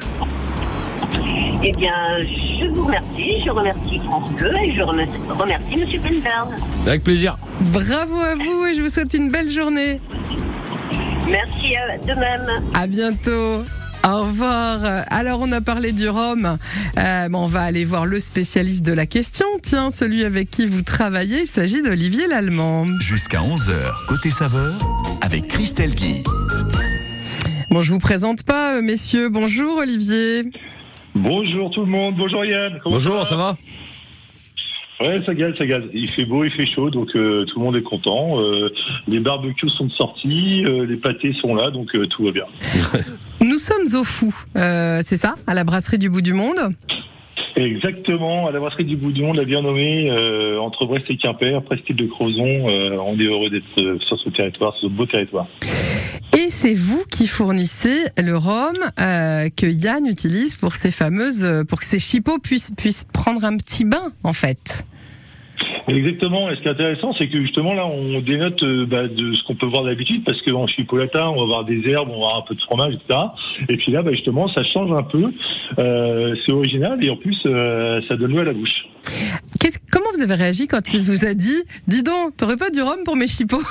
[1.64, 3.42] Eh bien, je vous remercie.
[3.44, 6.56] Je remercie France Bleu et je remercie, remercie Monsieur Penverne.
[6.86, 7.38] Avec plaisir.
[7.60, 9.98] Bravo à vous et je vous souhaite une belle journée.
[11.30, 12.46] Merci euh, de même.
[12.74, 13.64] À bientôt.
[14.04, 15.04] Au revoir.
[15.10, 16.58] Alors, on a parlé du rhum.
[16.98, 19.46] Euh, on va aller voir le spécialiste de la question.
[19.62, 22.86] Tiens, celui avec qui vous travaillez, il s'agit d'Olivier Lallemand.
[23.00, 24.72] Jusqu'à 11h, côté saveur,
[25.20, 26.22] avec Christelle Guy.
[27.70, 29.28] Bon, je vous présente pas, euh, messieurs.
[29.28, 30.42] Bonjour, Olivier.
[31.14, 32.80] Bonjour tout le monde, bonjour Yann.
[32.82, 33.56] Comment Bonjour, ça va?
[35.02, 35.88] Ouais, ça gale, ça gale.
[35.92, 38.40] Il fait beau, il fait chaud, donc euh, tout le monde est content.
[38.40, 38.72] Euh,
[39.08, 42.44] les barbecues sont sortis, euh, les pâtés sont là, donc tout va bien.
[43.40, 46.70] Nous sommes au fou, c'est ça, à la brasserie du bout du monde.
[47.56, 51.16] Exactement, à la brasserie du bout du monde, la bien nommée, euh, entre Brest et
[51.16, 52.68] Quimper, presqu'île de Crozon.
[52.68, 55.46] euh, on est heureux d'être euh, sur ce territoire, sur ce beau territoire.
[56.34, 61.84] Et c'est vous qui fournissez le rhum que Yann utilise pour ces fameuses, pour que
[61.84, 64.84] ces chipots puissent, puissent prendre un petit bain, en fait.
[65.88, 66.50] Exactement.
[66.50, 69.42] Et ce qui est intéressant, c'est que justement là, on dénote euh, bah, de ce
[69.44, 72.36] qu'on peut voir d'habitude, parce qu'en chipolata, on va avoir des herbes, on va avoir
[72.38, 73.18] un peu de fromage, etc.
[73.68, 75.32] Et puis là, bah, justement, ça change un peu.
[75.78, 78.86] Euh, c'est original et en plus, euh, ça donne l'eau à la bouche.
[79.90, 83.04] Comment vous avez réagi quand il vous a dit, dis donc, t'aurais pas du rhum
[83.04, 83.62] pour mes chipots?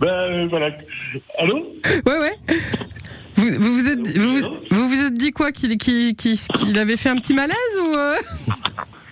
[0.00, 0.70] Bah euh, voilà.
[1.38, 1.72] Allô?
[2.04, 2.56] Ouais, ouais.
[3.36, 7.34] Vous vous, vous êtes, vous, vous vous êtes dit quoi Qu'il avait fait un petit
[7.34, 8.14] malaise ou euh?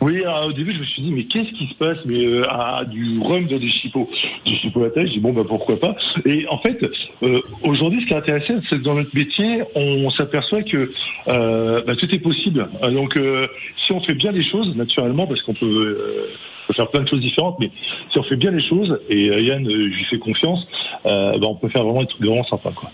[0.00, 2.42] Oui, alors, au début, je me suis dit, mais qu'est-ce qui se passe Mais euh,
[2.50, 4.10] à du rhum dans des chipots,
[4.44, 5.96] du chipolatage, je dis bon, bah pourquoi pas?
[6.26, 6.78] Et en fait,
[7.22, 10.92] euh, aujourd'hui, ce qui est intéressant, c'est que dans notre métier, on s'aperçoit que
[11.28, 12.68] euh, bah, tout est possible.
[12.82, 13.46] Euh, Donc, euh,
[13.86, 15.98] si on fait bien les choses, naturellement, parce qu'on peut,
[16.66, 17.70] peut faire plein de choses différentes, mais
[18.12, 20.66] si on fait bien les choses, et euh, Yann, euh, lui fais confiance,
[21.06, 22.72] euh, bah, on peut faire vraiment des trucs vraiment sympas.
[22.72, 22.90] Quoi.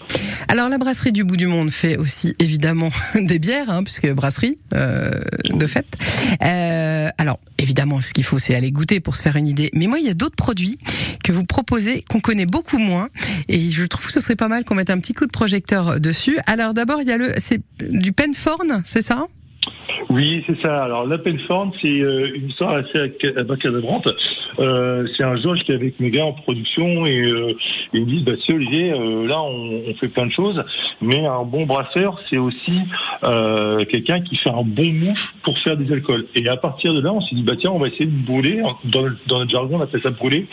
[0.49, 4.59] Alors la brasserie du bout du monde fait aussi évidemment des bières, hein, puisque brasserie
[4.75, 5.11] euh,
[5.49, 5.87] de fait.
[6.43, 9.71] Euh, alors évidemment, ce qu'il faut, c'est aller goûter pour se faire une idée.
[9.75, 10.79] Mais moi, il y a d'autres produits
[11.23, 13.09] que vous proposez qu'on connaît beaucoup moins,
[13.49, 16.01] et je trouve que ce serait pas mal qu'on mette un petit coup de projecteur
[16.01, 16.39] dessus.
[16.47, 19.27] Alors d'abord, il y a le, c'est du Penforn, c'est ça?
[20.09, 20.83] Oui, c'est ça.
[20.83, 24.09] Alors, la Penform, c'est euh, une histoire assez ac- abracadabrante.
[24.59, 27.55] Euh, c'est un jour, j'étais avec mes gars en production et euh,
[27.93, 30.65] ils me disent, bah, sais, Olivier, euh, là, on, fait plein de choses,
[31.01, 32.79] mais un bon brasseur, c'est aussi
[33.23, 36.27] euh, quelqu'un qui fait un bon mouf pour faire des alcools.
[36.35, 38.63] Et à partir de là, on s'est dit, bah, tiens, on va essayer de brûler,
[38.85, 40.47] dans, notre jargon, on appelle ça brûler,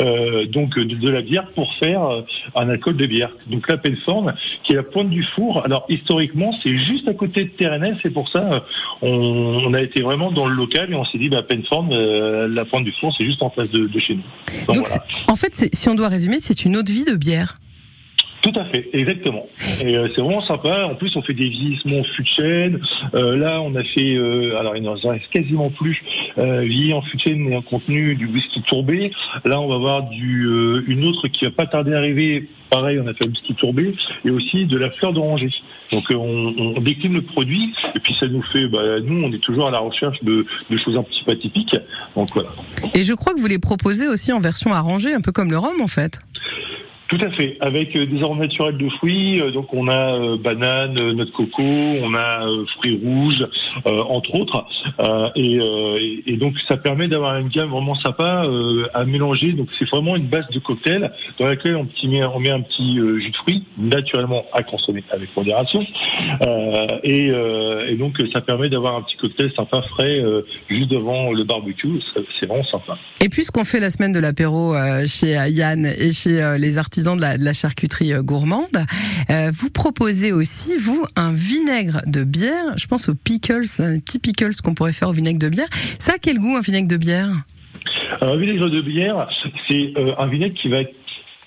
[0.00, 2.22] euh, donc de, la bière pour faire euh,
[2.54, 3.30] un alcool de bière.
[3.46, 5.64] Donc, la Penform, qui est la pointe du four.
[5.64, 8.60] Alors, historiquement, c'est juste à côté de Terrenès, c'est pour ça, euh,
[9.02, 9.08] on,
[9.66, 12.64] on a été vraiment dans le local et on s'est dit, bah, Penform, euh, la
[12.64, 14.22] pointe du four, c'est juste en face de, de chez nous.
[14.66, 15.04] Donc, Donc, voilà.
[15.08, 17.58] c'est- en fait, si on doit résumer, c'est une de vie de bière.
[18.42, 19.46] Tout à fait, exactement.
[19.84, 20.86] Et euh, c'est vraiment sympa.
[20.86, 22.80] En plus, on fait des vieillissements fût de chêne.
[23.14, 26.02] Euh, là, on a fait, euh, alors il n'en reste quasiment plus,
[26.38, 29.10] euh, vieilli en fût de chêne et en contenu du whisky tourbé.
[29.44, 32.48] Là, on va avoir du, euh, une autre qui va pas tarder à arriver.
[32.70, 35.50] Pareil, on a fait un whisky tourbé et aussi de la fleur d'oranger.
[35.92, 39.32] Donc, euh, on, on décline le produit et puis ça nous fait, bah, nous, on
[39.32, 41.76] est toujours à la recherche de, de choses un petit peu atypiques.
[42.16, 42.48] Donc voilà.
[42.94, 45.58] Et je crois que vous les proposez aussi en version arrangée, un peu comme le
[45.58, 46.20] rhum en fait.
[47.10, 49.40] Tout à fait, avec euh, des arômes naturels de fruits.
[49.40, 52.46] euh, donc on a euh, banane, noix de coco, on a
[52.76, 53.48] fruits rouges,
[53.84, 54.64] entre autres.
[55.34, 58.46] Et, donc ça permet d'avoir une gamme vraiment sympa
[58.94, 59.52] à mélanger.
[59.52, 61.86] Donc c'est vraiment une base de cocktail dans laquelle on,
[62.38, 65.84] met, un petit jus de fruits, naturellement à consommer avec modération.
[67.02, 67.32] Et,
[67.98, 70.22] donc ça permet d'avoir un petit cocktail sympa frais
[70.68, 72.00] juste devant le barbecue.
[72.38, 72.96] C'est vraiment sympa.
[73.20, 74.74] Et puisqu'on fait la semaine de l'apéro
[75.06, 78.66] chez Yann et chez les artisans de la, charcuterie euh, gourmande,
[79.30, 82.76] euh, vous proposez aussi, vous, un vinaigre de bière.
[82.76, 85.68] Je pense aux pickles, là, les petits pickles qu'on pourrait faire au vinaigre de bière.
[85.98, 87.30] Ça a quel goût, un vinaigre de bière?
[88.20, 89.28] Un vinaigre de bière,
[89.68, 90.94] c'est euh, un vinaigre qui va être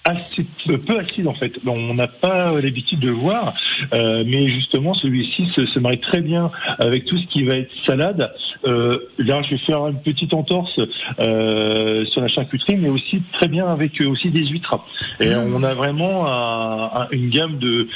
[0.05, 1.59] assez peu, peu acide en fait.
[1.65, 3.53] On n'a pas l'habitude de voir,
[3.93, 7.71] euh, mais justement celui-ci se, se marie très bien avec tout ce qui va être
[7.85, 8.33] salade.
[8.65, 10.79] Euh, là, je vais faire une petite entorse
[11.19, 14.77] euh, sur la charcuterie, mais aussi très bien avec euh, aussi des huîtres.
[15.19, 17.87] Et on a vraiment un- un- une gamme de,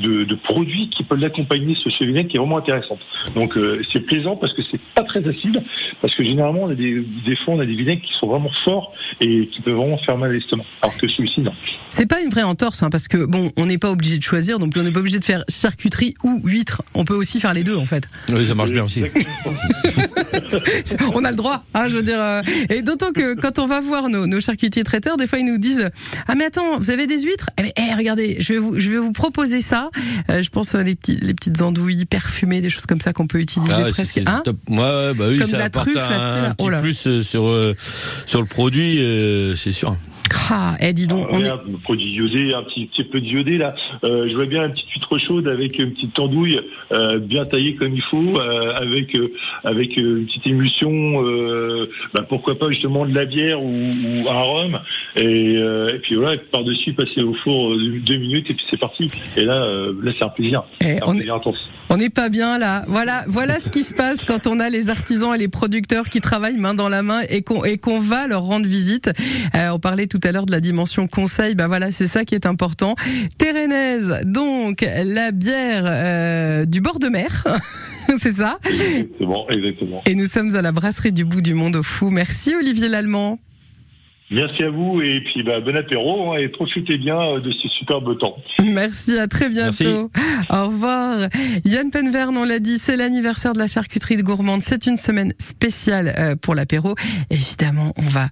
[0.00, 3.00] de, de produits qui peuvent l'accompagner ce chevinet qui est vraiment intéressante.
[3.34, 5.62] Donc euh, c'est plaisant parce que c'est pas très acide,
[6.00, 8.50] parce que généralement on a des, des fois on a des vinaigres qui sont vraiment
[8.64, 10.64] forts et qui peuvent vraiment faire mal à l'estomac.
[10.82, 11.52] Alors que celui-ci non.
[11.90, 14.58] C'est pas une vraie entorse, hein, parce que bon, on n'est pas obligé de choisir,
[14.58, 16.82] donc on n'est pas obligé de faire charcuterie ou huître.
[16.94, 18.04] On peut aussi faire les deux, en fait.
[18.30, 19.02] Oui, ça marche bien aussi.
[21.14, 22.20] on a le droit, hein, je veux dire.
[22.20, 25.46] euh, et d'autant que quand on va voir nos, nos charcutiers traiteurs, des fois ils
[25.46, 25.90] nous disent
[26.28, 27.50] ah mais attends, vous avez des huîtres?
[27.58, 29.90] Eh mais eh, regardez, je vais vous je vais vous proposer ça.
[30.30, 33.26] Euh, je pense euh, les petits les petites andouilles parfumées, des choses comme ça qu'on
[33.26, 34.20] peut utiliser Ah presque.
[34.26, 34.56] Hein top.
[34.68, 36.48] Ouais, bah oui, Comme ça de la apporte truffe, un, là-dessus, là.
[36.48, 36.80] un petit Oh là.
[36.80, 37.74] plus euh, sur euh,
[38.26, 39.96] sur le produit, euh, c'est sûr.
[40.50, 43.74] Ah, eh dis donc, on est- Regarde, produit iodé, un petit, petit peu d'iodé là.
[44.04, 46.60] Euh, je vois bien une petite huître chaude avec une petite andouille
[46.92, 49.32] euh, bien taillée comme il faut, euh, avec euh,
[49.64, 51.22] avec une petite émulsion.
[52.14, 54.80] bah, pourquoi pas justement de la bière ou, ou un rhum.
[55.16, 59.06] Et, et puis voilà, par dessus passer au four deux minutes et puis c'est parti.
[59.36, 59.66] Et là,
[60.02, 60.64] là c'est un plaisir.
[60.80, 61.68] Eh, un on est- intense.
[61.90, 62.84] On n'est pas bien là.
[62.88, 66.22] Voilà, voilà ce qui se passe quand on a les artisans et les producteurs qui
[66.22, 69.10] travaillent main dans la main et qu'on et qu'on va leur rendre visite.
[69.54, 71.54] On parlait tout à l'heure de la dimension conseil.
[71.54, 72.94] Bah voilà, c'est ça qui est important.
[73.38, 77.44] Térénaise, donc la bière euh, du bord de mer,
[78.18, 78.58] c'est ça.
[78.64, 80.02] Exactement, exactement.
[80.06, 82.10] Et nous sommes à la brasserie du bout du monde au fou.
[82.10, 83.38] Merci Olivier Lallemand.
[84.32, 87.68] Merci à vous et puis bah, bon apéro hein, et profitez bien euh, de ce
[87.68, 88.36] superbe temps.
[88.64, 90.10] Merci, à très bientôt.
[90.48, 91.28] Au revoir.
[91.66, 94.62] Yann Penverne, on l'a dit, c'est l'anniversaire de la charcuterie de gourmande.
[94.62, 96.94] C'est une semaine spéciale euh, pour l'apéro.
[97.30, 98.28] Évidemment, on va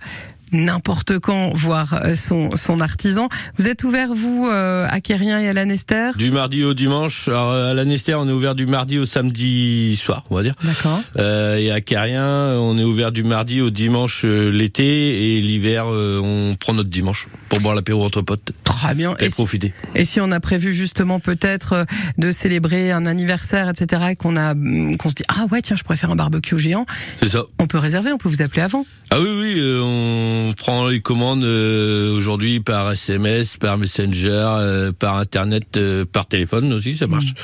[0.53, 3.28] n'importe quand voir euh, son, son artisan.
[3.59, 7.28] Vous êtes ouvert, vous, euh, à Kérien et à l'Anester Du mardi au dimanche.
[7.28, 10.55] Alors, à l'Anester, on est ouvert du mardi au samedi soir, on va dire.
[10.62, 11.01] D'accord.
[11.18, 15.86] Euh, et à Carien, on est ouvert du mardi au dimanche euh, l'été et l'hiver,
[15.88, 18.53] euh, on prend notre dimanche pour boire l'apéro entre potes.
[18.71, 19.14] Très bien.
[19.21, 19.73] Et, Et si- profiter.
[19.95, 21.85] Et si on a prévu justement peut-être euh,
[22.18, 25.77] de célébrer un anniversaire, etc., et qu'on a, hum, qu'on se dit ah ouais tiens
[25.77, 26.87] je pourrais faire un barbecue géant,
[27.18, 27.43] C'est ça.
[27.59, 28.87] on peut réserver, on peut vous appeler avant.
[29.11, 34.93] Ah oui, oui, euh, on prend les commandes euh, aujourd'hui par SMS, par Messenger, euh,
[34.93, 37.35] par Internet, euh, par téléphone aussi, ça marche.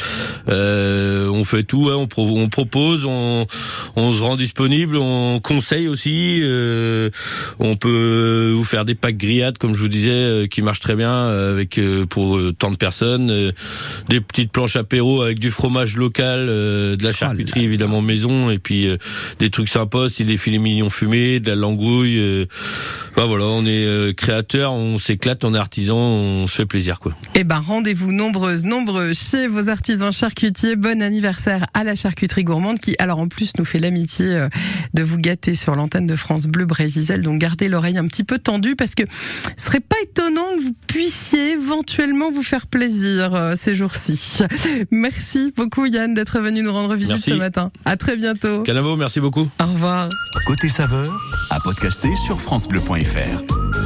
[0.49, 3.47] Euh, on fait tout, hein, on, pro- on propose, on,
[3.97, 6.41] on se rend disponible, on conseille aussi.
[6.43, 7.11] euh,
[7.59, 10.95] on peut vous faire des packs grillades, comme je vous disais, euh, qui marchent très
[10.95, 13.53] bien euh, avec euh, pour euh, tant de personnes.
[14.09, 18.89] des petites planches apéro avec du fromage local, de la charcuterie évidemment maison, et puis
[19.39, 22.47] des trucs sympas, aussi des filets mignons fumés, de la langouille.
[23.13, 27.13] Enfin, voilà, on est créateur, on s'éclate, on est artisan, on se fait plaisir quoi.
[27.35, 30.77] Eh ben, rendez-vous nombreuses, nombreux chez vos artisans charcutiers.
[30.77, 34.47] Bon anniversaire à la charcuterie gourmande qui, alors en plus, nous fait l'amitié
[34.95, 37.23] de vous gâter sur l'antenne de France Bleu Brésisel.
[37.23, 39.05] Donc gardez l'oreille un petit peu tendue parce que
[39.57, 40.75] ce serait pas étonnant que vous
[41.07, 44.39] puissiez éventuellement vous faire plaisir euh, ces jours-ci.
[44.91, 47.31] Merci beaucoup Yann d'être venu nous rendre visite Merci.
[47.31, 47.71] ce matin.
[47.85, 48.63] À très bientôt.
[48.63, 49.49] Canavo, merci beaucoup.
[49.61, 50.09] Au revoir.
[50.47, 51.17] Côté saveur,
[51.51, 53.77] à podcaster sur FranceBleu.fr.